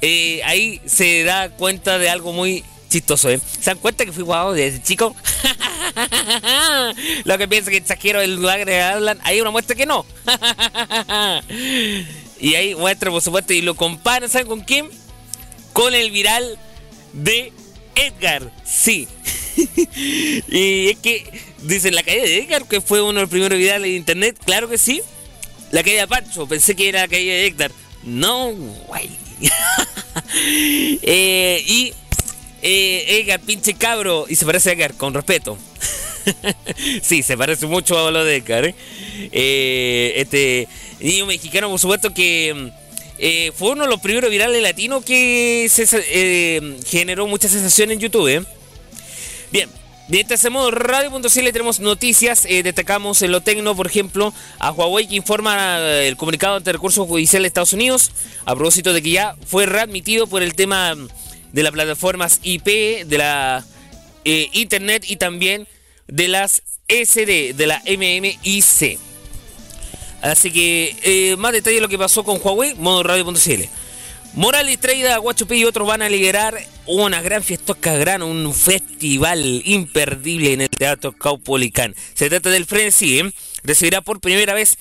[0.00, 3.40] Eh, ahí se da cuenta de algo muy chistoso, ¿eh?
[3.58, 5.16] ¿Se dan cuenta que fui guau desde chico?
[7.24, 10.06] Lo que piensa que exagero el lugar que hablan, hay una muestra que no.
[12.38, 14.88] y ahí muestra, por supuesto, y lo comparan, ¿saben con quién?
[15.72, 16.56] Con el viral
[17.14, 17.52] de
[17.96, 19.08] Edgar, sí.
[20.48, 21.28] y es que
[21.62, 24.68] dicen la caída de Edgar, que fue uno de los primeros virales de internet, claro
[24.68, 25.02] que sí.
[25.72, 27.72] La caída de Pancho, pensé que era la caída de Edgar.
[28.04, 28.52] No,
[28.86, 29.10] guay.
[31.02, 31.92] eh, y
[32.64, 34.24] eh, Edgar, pinche cabro.
[34.28, 35.58] Y se parece a Edgar, con respeto.
[37.02, 38.64] sí, se parece mucho a lo de Edgar.
[38.64, 38.74] ¿eh?
[39.32, 40.66] Eh, este
[41.00, 42.72] niño mexicano, por supuesto, que
[43.18, 45.68] eh, fue uno de los primeros virales latinos que
[46.86, 48.46] generó mucha sensación en YouTube.
[49.52, 49.68] Bien,
[50.06, 55.78] Mientras hacemos radio.cl tenemos noticias, destacamos en lo tecno, por ejemplo, a Huawei que informa
[55.78, 58.10] el comunicado ante recursos judiciales de Estados Unidos
[58.44, 60.94] a propósito de que ya fue readmitido por el tema
[61.54, 63.64] de las plataformas IP, de la
[64.24, 65.68] eh, Internet y también
[66.08, 68.98] de las SD, de la MMIC.
[70.20, 73.62] Así que eh, más detalle de lo que pasó con Huawei, modo radio.cl.
[74.34, 80.54] Morales, Treida, Guachupé y otros van a liderar una gran fiesta gran, un festival imperdible
[80.54, 81.94] en el Teatro Caupolicán.
[82.14, 83.32] Se trata del Frenzy, ¿eh?
[83.62, 84.76] recibirá por primera vez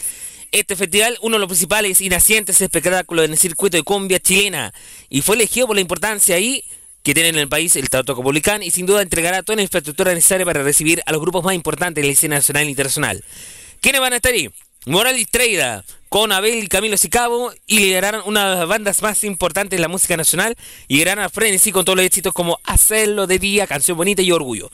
[0.53, 4.73] este festival, uno de los principales y nacientes espectáculos en el circuito de cumbia chilena,
[5.09, 6.63] y fue elegido por la importancia ahí
[7.01, 10.13] que tiene en el país el Teatro Copolicán y sin duda entregará toda la infraestructura
[10.13, 13.23] necesaria para recibir a los grupos más importantes de la escena nacional e internacional.
[13.81, 14.49] ¿Quiénes van a estar ahí?
[14.85, 19.77] Morales Treida, con Abel y Camilo Sicabo y liderarán una de las bandas más importantes
[19.77, 20.55] de la música nacional
[20.87, 24.31] y irán a Frenesí con todos los éxitos como Hacerlo de Día, Canción Bonita y
[24.31, 24.69] Orgullo.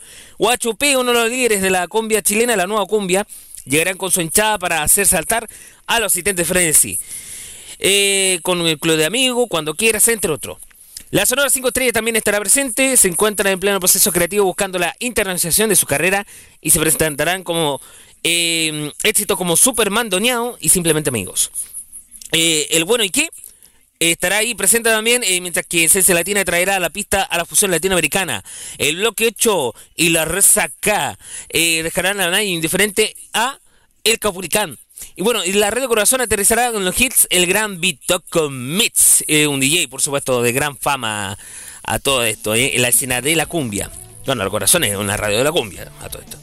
[0.78, 3.26] P, uno de los líderes de la cumbia chilena, la nueva cumbia,
[3.66, 5.48] llegarán con su hinchada para hacer saltar
[5.88, 7.00] a los asistentes Frenesí.
[7.80, 10.58] Eh, con el club de amigos, cuando quieras, entre otros.
[11.12, 14.96] La Sonora 5 Estrellas también estará presente, se encuentra en pleno proceso creativo buscando la
[15.00, 16.28] internacionalización de su carrera
[16.62, 17.82] y se presentarán como
[18.24, 21.50] eh, éxito como Superman Doñado y simplemente amigos.
[22.32, 23.30] Eh, el bueno y qué
[24.00, 27.72] estará ahí presente también, eh, mientras que Esencia Latina traerá la pista a la fusión
[27.72, 28.44] latinoamericana.
[28.78, 31.18] El bloque 8 y la resaca
[31.50, 33.60] eh, dejarán a nadie indiferente a
[34.04, 34.78] El Capuricán.
[35.16, 39.24] Y bueno, y la red de corazón aterrizará con los hits El Gran Bitoco Mix,
[39.28, 41.38] eh, un DJ, por supuesto, de gran fama
[41.84, 43.90] a todo esto, en la escena de la cumbia.
[44.26, 46.38] Bueno, el corazón es una radio de la cumbia, a todo esto.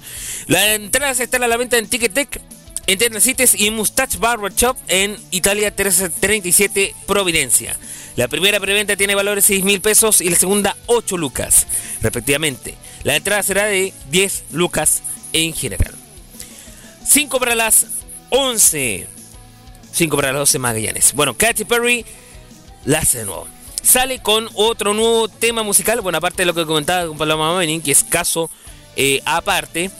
[0.46, 2.40] Las entradas están a la venta en Ticketek,
[2.86, 7.76] en Tecnocites y Mustache Barber Shop en Italia 337 Providencia.
[8.16, 11.66] La primera preventa tiene valores 6 mil pesos y la segunda 8 lucas,
[12.00, 12.76] respectivamente.
[13.02, 15.94] La entrada será de 10 lucas en general.
[17.04, 17.86] 5 para las
[18.30, 19.06] 11.
[19.92, 21.12] 5 para las 12 Magallanes.
[21.12, 22.04] Bueno, Katy Perry
[22.84, 23.48] la hace de nuevo.
[23.82, 26.00] Sale con otro nuevo tema musical.
[26.00, 28.50] Bueno, aparte de lo que comentaba con Paloma Manning, que es caso
[28.96, 29.90] eh, aparte.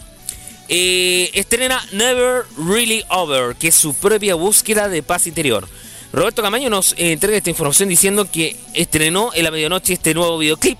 [0.68, 5.68] Eh, estrena Never Really Over, que es su propia búsqueda de paz interior.
[6.12, 10.38] Roberto Camaño nos eh, entrega esta información diciendo que estrenó en la medianoche este nuevo
[10.38, 10.78] videoclip.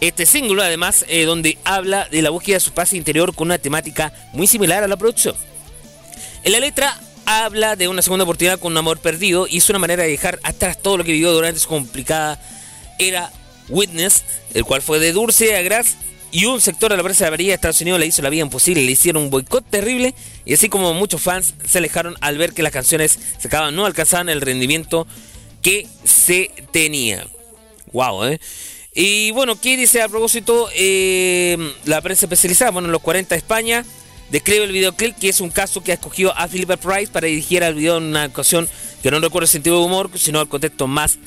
[0.00, 3.58] Este single, además, eh, donde habla de la búsqueda de su paz interior con una
[3.58, 5.36] temática muy similar a la producción.
[6.42, 9.78] En la letra habla de una segunda oportunidad con un amor perdido y es una
[9.78, 12.40] manera de dejar atrás todo lo que vivió durante su complicada
[12.98, 13.30] era
[13.68, 15.96] Witness, el cual fue de Dulce a Gras
[16.32, 18.42] y un sector de la prensa de la de Estados Unidos le hizo la vida
[18.42, 20.14] imposible, le hicieron un boicot terrible
[20.44, 23.86] y así como muchos fans se alejaron al ver que las canciones se acababan, no
[23.86, 25.06] alcanzaban el rendimiento
[25.62, 27.26] que se tenía.
[27.92, 28.40] Wow, ¿eh?
[28.94, 32.70] Y bueno, ¿qué dice a propósito eh, la prensa especializada?
[32.70, 33.84] Bueno, en los 40 de España
[34.30, 37.62] describe el videoclip que es un caso que ha escogido a Philip Price para dirigir
[37.62, 38.68] al video en una ocasión
[39.02, 41.18] que no recuerda el sentido de humor, sino al contexto más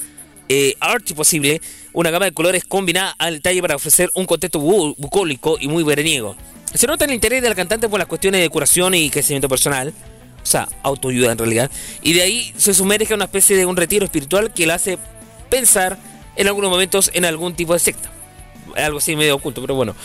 [0.49, 1.61] eh, arty posible,
[1.93, 5.83] una gama de colores combinada al detalle para ofrecer un contexto bu bucólico y muy
[5.83, 6.35] veraniego.
[6.73, 9.93] Se nota el interés de la cantante por las cuestiones de curación y crecimiento personal,
[10.41, 11.71] o sea, autoayuda en realidad,
[12.01, 14.97] y de ahí se sumerge a una especie de un retiro espiritual que la hace
[15.49, 15.97] pensar
[16.35, 18.11] en algunos momentos en algún tipo de secta.
[18.75, 19.95] Algo así medio oculto, pero bueno.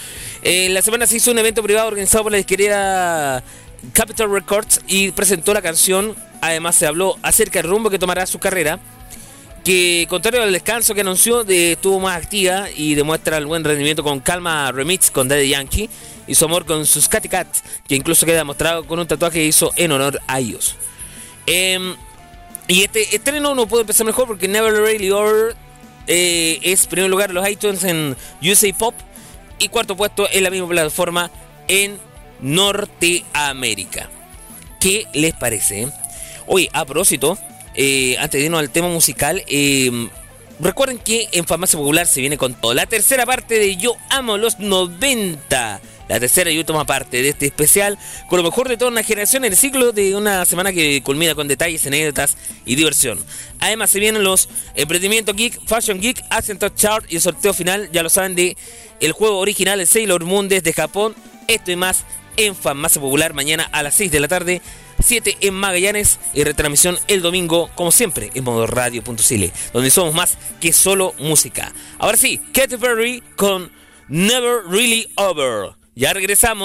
[0.42, 3.44] En la semana se hizo un evento privado organizado por la disquería
[3.92, 6.16] Capital Records y presentó la canción.
[6.40, 8.80] Además se habló acerca del rumbo que tomará su carrera
[9.64, 14.02] que contrario al descanso que anunció, de, estuvo más activa y demuestra el buen rendimiento
[14.02, 15.88] con Calma Remix con Daddy Yankee
[16.26, 19.46] y su amor con sus Catty Cats, que incluso queda demostrado con un tatuaje que
[19.46, 20.76] hizo en honor a ellos.
[21.46, 21.94] Eh,
[22.68, 25.56] y este estreno no puede empezar mejor porque Never Really Over
[26.06, 28.94] eh, es primer lugar en los iTunes en USA Pop
[29.58, 31.30] y cuarto puesto en la misma plataforma
[31.68, 31.98] en
[32.40, 34.10] Norteamérica.
[34.80, 35.88] ¿Qué les parece?
[36.46, 37.38] Oye, a propósito,
[37.74, 40.08] eh, antes de irnos al tema musical, eh,
[40.60, 42.74] recuerden que en Farmacia Popular se viene con todo.
[42.74, 45.80] La tercera parte de Yo Amo los 90.
[46.08, 47.98] La tercera y última parte de este especial,
[48.28, 51.34] con lo mejor de toda una generación en el ciclo de una semana que culmina
[51.34, 53.18] con detalles, anécdotas y diversión.
[53.58, 58.02] Además, se vienen los emprendimientos Geek, Fashion Geek, Accent Chart y el sorteo final, ya
[58.02, 58.54] lo saben, de
[59.00, 61.14] el juego original de Sailor Moon desde Japón.
[61.48, 62.04] Esto y más
[62.36, 64.60] en Farmacia Popular mañana a las 6 de la tarde
[65.04, 70.38] 7 en Magallanes y retransmisión el domingo, como siempre, en modo radio.cl, donde somos más
[70.60, 71.72] que solo música.
[71.98, 73.70] Ahora sí, Katy Perry con
[74.08, 75.72] Never Really Over.
[75.94, 76.64] Ya regresamos.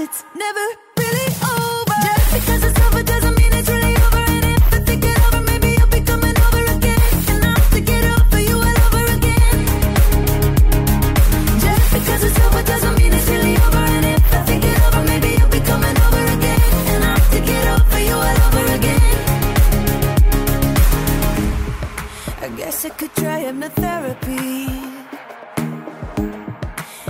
[0.00, 1.98] it's never really over.
[2.06, 4.22] Just because it's over doesn't mean it's really over.
[4.30, 7.00] And if I think it over, maybe I'll be coming over again.
[7.28, 9.58] And I'll have to get over you all over again.
[11.64, 13.84] Just because it's over doesn't mean it's really over.
[13.96, 16.60] And if I think it over, maybe I'll be coming over again.
[16.92, 19.02] And I'll have to get over you all over again.
[22.46, 24.68] I guess I could try hypnotherapy.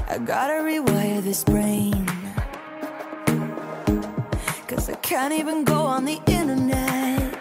[0.09, 2.08] I gotta rewire this brain
[5.09, 7.33] can't even go on the internet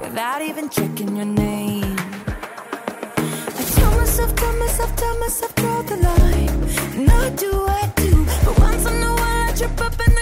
[0.00, 1.96] without even checking your name.
[3.16, 6.58] I tell myself, tell myself, tell myself, draw the line.
[6.96, 8.26] And I do, I do.
[8.44, 10.17] But once in a while I trip up and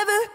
[0.00, 0.29] never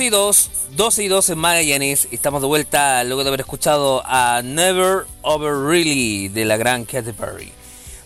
[0.00, 2.08] 2 y 2, 2 y 2 en Magallanes.
[2.10, 7.12] Estamos de vuelta luego de haber escuchado a Never Over Really de la gran Katy
[7.12, 7.52] Perry.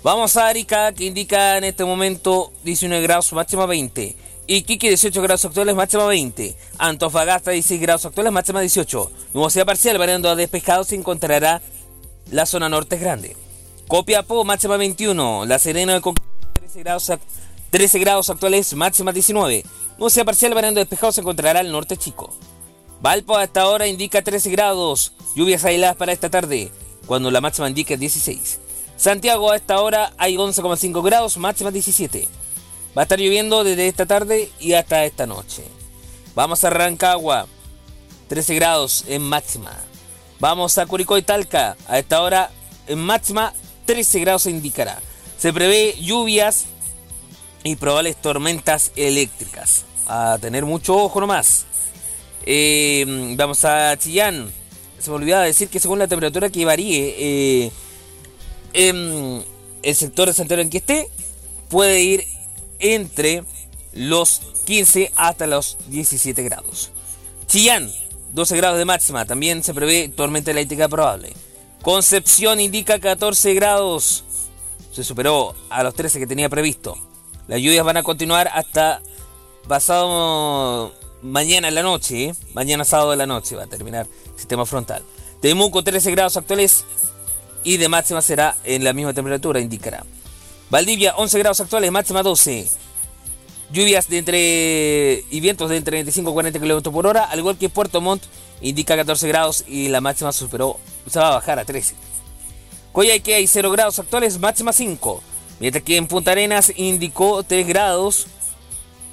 [0.03, 4.17] Vamos a Arica, que indica en este momento 19 grados, máxima 20.
[4.49, 6.57] Iquique 18 grados actuales, máxima 20.
[6.79, 9.13] Antofagasta 16 grados actuales, máxima 18.
[9.33, 11.63] Nubosidad parcial variando a despejado se encontrará
[12.33, 13.37] la zona norte grande.
[13.87, 15.47] Copiapó, máxima 21.
[15.47, 17.44] La Serena de Coquimbo 13 grados actuales
[17.75, 19.65] 13 grados actuales, máxima 19.
[19.99, 22.33] Nubosidad parcial, variando despejado, se encontrará al norte chico.
[23.01, 25.13] Valpo hasta ahora indica 13 grados.
[25.35, 26.71] Lluvias aisladas para esta tarde,
[27.07, 28.61] cuando la máxima indica 16.
[28.97, 32.29] Santiago a esta hora hay 11,5 grados, máxima 17.
[32.97, 35.65] Va a estar lloviendo desde esta tarde y hasta esta noche.
[36.37, 37.49] Vamos a Rancagua,
[38.29, 39.73] 13 grados en máxima.
[40.39, 42.53] Vamos a Curicó y Talca, a esta hora
[42.87, 43.53] en máxima
[43.87, 45.03] 13 grados se indicará.
[45.37, 46.67] Se prevé lluvias
[47.65, 49.85] y probables tormentas eléctricas.
[50.07, 51.65] A tener mucho ojo nomás.
[52.47, 54.53] Eh, vamos a Chillán.
[55.01, 57.71] Se me olvidaba decir que según la temperatura que varíe eh,
[58.75, 59.45] en
[59.83, 61.09] el sector de Santiago en que esté,
[61.69, 62.25] puede ir
[62.79, 63.45] entre
[63.93, 66.91] los 15 hasta los 17 grados.
[67.47, 67.91] Chillán,
[68.33, 69.25] 12 grados de máxima.
[69.25, 71.33] También se prevé tormenta eléctrica probable.
[71.83, 74.25] Concepción indica 14 grados.
[74.93, 76.97] Se superó a los 13 que tenía previsto.
[77.47, 79.03] Las lluvias van a continuar hasta
[79.69, 82.25] pasado mañana en la noche.
[82.25, 82.35] ¿eh?
[82.55, 85.03] Mañana sábado de la noche va a terminar el sistema frontal.
[85.41, 86.85] Temuco 13 grados actuales
[87.63, 90.05] y de máxima será en la misma temperatura, indicará.
[90.71, 92.69] Valdivia 11 grados actuales, máxima 12.
[93.73, 97.59] Lluvias de entre y vientos de entre 25 y 40 km por hora, al igual
[97.59, 98.23] que Puerto Montt
[98.61, 100.79] indica 14 grados y la máxima superó,
[101.09, 101.95] se va a bajar a 13.
[102.93, 105.23] Coyhaique hay 0 grados actuales, máxima 5.
[105.65, 108.27] Mientras que en Punta Arenas indicó 3 grados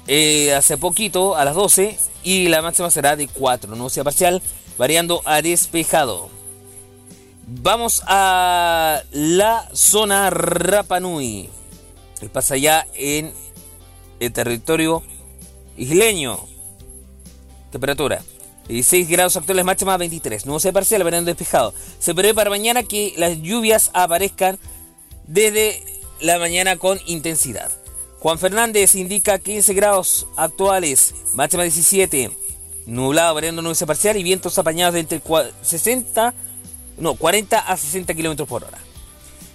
[0.06, 3.74] eh, hace poquito, a las 12, y la máxima será de 4.
[3.74, 4.42] Nubosidad parcial,
[4.76, 6.28] variando a despejado.
[7.46, 11.48] Vamos a la zona Rapanui.
[12.34, 13.32] Pasa ya en
[14.20, 15.02] el territorio
[15.78, 16.38] isleño.
[17.70, 18.20] Temperatura
[18.68, 20.44] 6 grados actuales, máxima 23.
[20.58, 21.72] se parcial, verano despejado.
[21.98, 24.58] Se prevé para mañana que las lluvias aparezcan
[25.26, 27.70] desde la mañana con intensidad.
[28.20, 32.30] Juan Fernández indica 15 grados actuales, máxima 17.
[32.86, 35.20] Nublado, variando nubes parcial y vientos apañados de entre
[35.62, 36.32] 60,
[36.98, 38.78] no, 40 a 60 kilómetros por hora.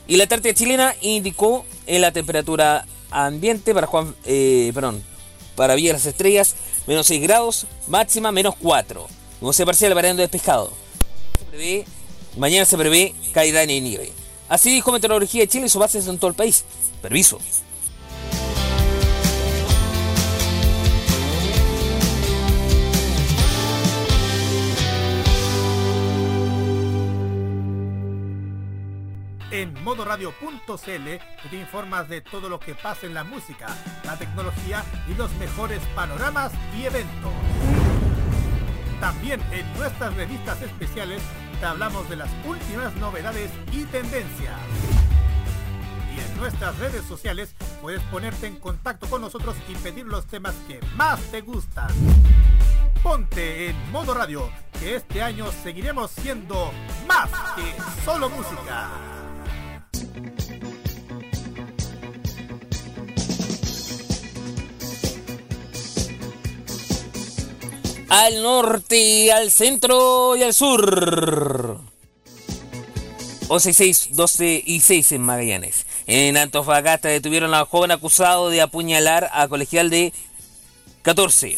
[0.07, 5.03] Y la Antártida chilena indicó en la temperatura ambiente para Juan, eh, perdón,
[5.55, 6.55] para Villa las Estrellas,
[6.85, 9.07] menos 6 grados, máxima menos 4.
[9.39, 10.73] Nubes parcial, variando despejado.
[12.37, 14.11] mañana se prevé caída en el nieve.
[14.49, 16.65] Así dijo Meteorología de Chile y su base en todo el país.
[17.01, 17.39] Permiso.
[29.49, 33.65] En modoradio.cl te informas de todo lo que pasa en la música,
[34.05, 37.31] la tecnología y los mejores panoramas y eventos.
[38.99, 41.21] También en nuestras revistas especiales
[41.59, 44.59] te hablamos de las últimas novedades y tendencias.
[46.15, 50.55] Y en nuestras redes sociales puedes ponerte en contacto con nosotros y pedir los temas
[50.67, 51.89] que más te gustan.
[53.03, 54.49] Ponte en modo radio,
[54.79, 56.71] que este año seguiremos siendo
[57.07, 58.89] más que solo música.
[68.09, 71.79] Al norte, al centro y al sur.
[73.49, 75.85] 11 6, 12 y 6 en Magallanes.
[76.05, 80.13] En Antofagasta detuvieron a un joven acusado de apuñalar a colegial de
[81.01, 81.57] 14.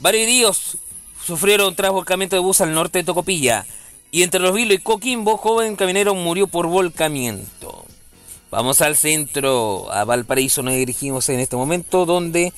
[0.00, 0.78] Varios heridos
[1.24, 3.66] sufrieron tras volcamiento de bus al norte de Tocopilla.
[4.10, 7.84] Y entre los Vilo y Coquimbo, joven caminero murió por volcamiento.
[8.50, 12.54] Vamos al centro, a Valparaíso nos dirigimos en este momento, donde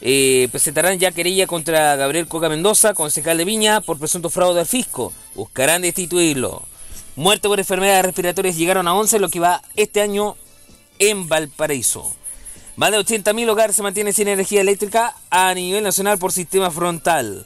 [0.00, 4.66] eh, presentarán ya querella contra Gabriel Coca Mendoza, concejal de Viña, por presunto fraude al
[4.66, 5.12] fisco.
[5.34, 6.62] Buscarán destituirlo.
[7.16, 10.36] Muertes por enfermedades respiratorias llegaron a 11, lo que va este año
[10.98, 12.14] en Valparaíso.
[12.76, 17.44] Más de 80.000 hogares se mantienen sin energía eléctrica a nivel nacional por sistema frontal.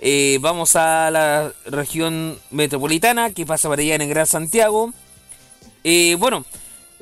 [0.00, 4.92] Eh, vamos a la región metropolitana, que pasa para allá en el Gran Santiago.
[5.84, 6.44] Eh, bueno,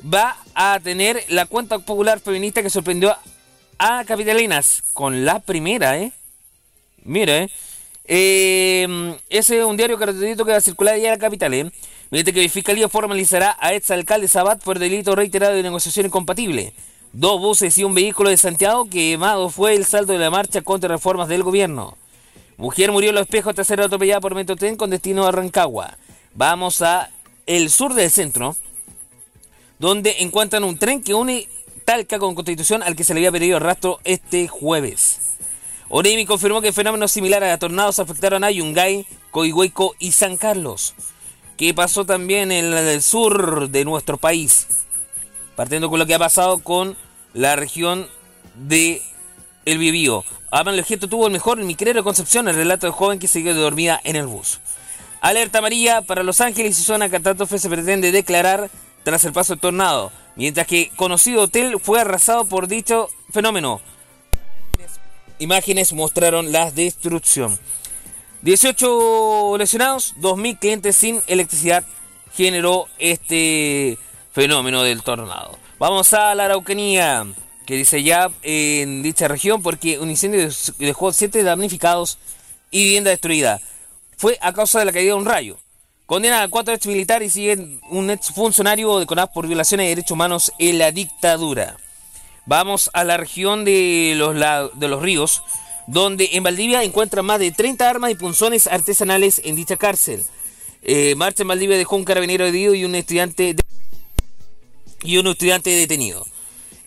[0.01, 3.15] va a tener la cuenta popular feminista que sorprendió
[3.77, 6.11] a Capitalinas con la primera, ¿eh?
[7.03, 7.49] Mira, ¿eh?
[8.05, 11.71] eh ese es un diario gratuito que va a circular ya en la capital, ¿eh?
[12.11, 16.73] Que Fiscalía formalizará a ex alcalde Sabat por delito reiterado de negociación incompatible.
[17.11, 20.89] Dos buses y un vehículo de Santiago quemado fue el saldo de la marcha contra
[20.89, 21.97] reformas del gobierno.
[22.57, 25.97] Mujer murió en los espejos tras ser atropellada por Metrotren con destino a Rancagua.
[26.33, 27.09] Vamos a
[27.45, 28.55] el sur del centro,
[29.77, 31.47] donde encuentran un tren que une
[31.85, 35.37] Talca con Constitución al que se le había perdido el rastro este jueves.
[35.87, 40.95] Oremi confirmó que fenómenos similares a tornados afectaron a Yungay, Coihueco y San Carlos,
[41.57, 44.65] que pasó también en el sur de nuestro país,
[45.55, 46.97] partiendo con lo que ha pasado con
[47.33, 48.07] la región
[48.55, 49.03] de
[49.65, 50.23] El Biobío.
[50.49, 53.61] Aman Legito tuvo el mejor en mi de Concepción, el relato de joven que quedó
[53.61, 54.59] dormida en el bus.
[55.21, 58.71] Alerta amarilla para Los Ángeles y zona catástrofe se pretende declarar
[59.05, 63.81] tras el paso del tornado mientras que conocido hotel fue arrasado por dicho fenómeno.
[65.39, 67.57] Imágenes mostraron la destrucción.
[68.41, 71.83] 18 lesionados, 2.000 clientes sin electricidad
[72.33, 73.97] generó este
[74.31, 75.57] fenómeno del tornado.
[75.79, 77.25] Vamos a la Araucanía,
[77.65, 80.47] que dice ya en dicha región, porque un incendio
[80.77, 82.17] dejó 7 damnificados
[82.71, 83.59] y vivienda destruida.
[84.17, 85.57] Fue a causa de la caída de un rayo.
[86.05, 87.49] Condena a cuatro ex militares y
[87.89, 91.77] un ex funcionario de por violaciones de derechos humanos en la dictadura.
[92.45, 95.41] Vamos a la región de los, de los ríos,
[95.87, 100.23] donde en Valdivia encuentran más de 30 armas y punzones artesanales en dicha cárcel.
[100.83, 103.55] Eh, marcha en Valdivia dejó un carabinero herido y un estudiante
[105.01, 106.23] y un estudiante detenido.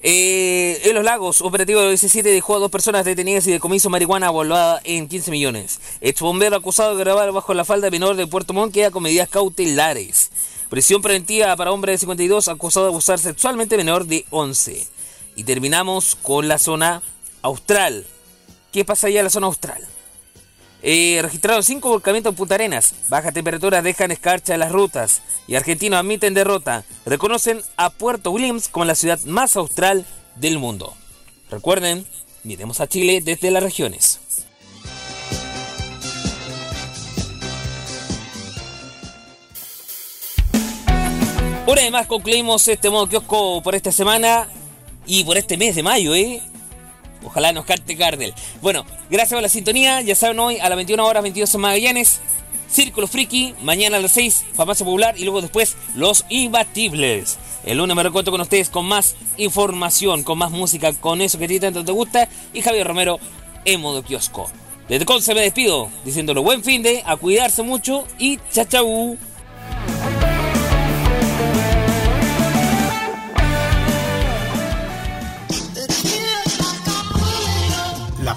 [0.03, 4.31] Eh, en los lagos, operativo de 17 dejó a dos personas detenidas y decomiso marihuana
[4.31, 5.81] volada en 15 millones.
[6.01, 9.29] Ex bombero acusado de grabar bajo la falda menor de Puerto Montt queda con medidas
[9.29, 10.31] cautelares.
[10.69, 14.87] Presión preventiva para hombre de 52 acusado de abusar sexualmente menor de 11.
[15.35, 17.03] Y terminamos con la zona
[17.43, 18.07] austral.
[18.73, 19.83] ¿Qué pasa allá en la zona austral?
[20.83, 22.95] Eh, registraron cinco volcamientos en Punta Arenas.
[23.09, 25.23] Bajas temperaturas dejan escarcha en las rutas.
[25.47, 26.85] Y argentinos admiten derrota.
[27.05, 30.07] Reconocen a Puerto Williams como la ciudad más austral
[30.37, 30.95] del mundo.
[31.51, 32.07] Recuerden,
[32.45, 34.21] miremos a Chile desde las regiones.
[41.67, 44.49] Una vez más concluimos este modo kiosco por esta semana
[45.07, 46.41] y por este mes de mayo, ¿eh?
[47.25, 48.35] Ojalá nos cante Gardel.
[48.63, 50.01] Bueno, gracias por la sintonía.
[50.01, 52.21] Ya saben, hoy a las 21 horas 22 en Magallanes.
[52.71, 57.39] Círculo Friki, mañana a las 6, Famoso Popular y luego después Los Imbatibles.
[57.65, 61.47] El lunes me recuerdo con ustedes con más información, con más música, con eso que
[61.47, 62.29] a ti tanto te gusta.
[62.53, 63.19] Y Javier Romero
[63.65, 64.51] en modo kiosco.
[64.89, 69.19] Desde Conce me despido, diciéndolo buen fin de, a cuidarse mucho y chao chau.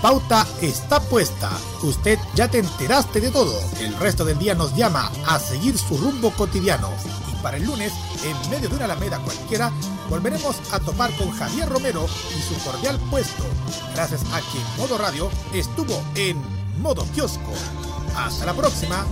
[0.01, 1.49] Pauta está puesta.
[1.83, 3.53] Usted ya te enteraste de todo.
[3.79, 6.89] El resto del día nos llama a seguir su rumbo cotidiano.
[7.31, 9.71] Y para el lunes, en medio de una alameda cualquiera,
[10.09, 12.05] volveremos a topar con Javier Romero
[12.35, 13.43] y su cordial puesto.
[13.93, 16.41] Gracias a quien Modo Radio estuvo en
[16.81, 17.53] modo kiosco.
[18.15, 19.05] Hasta la próxima.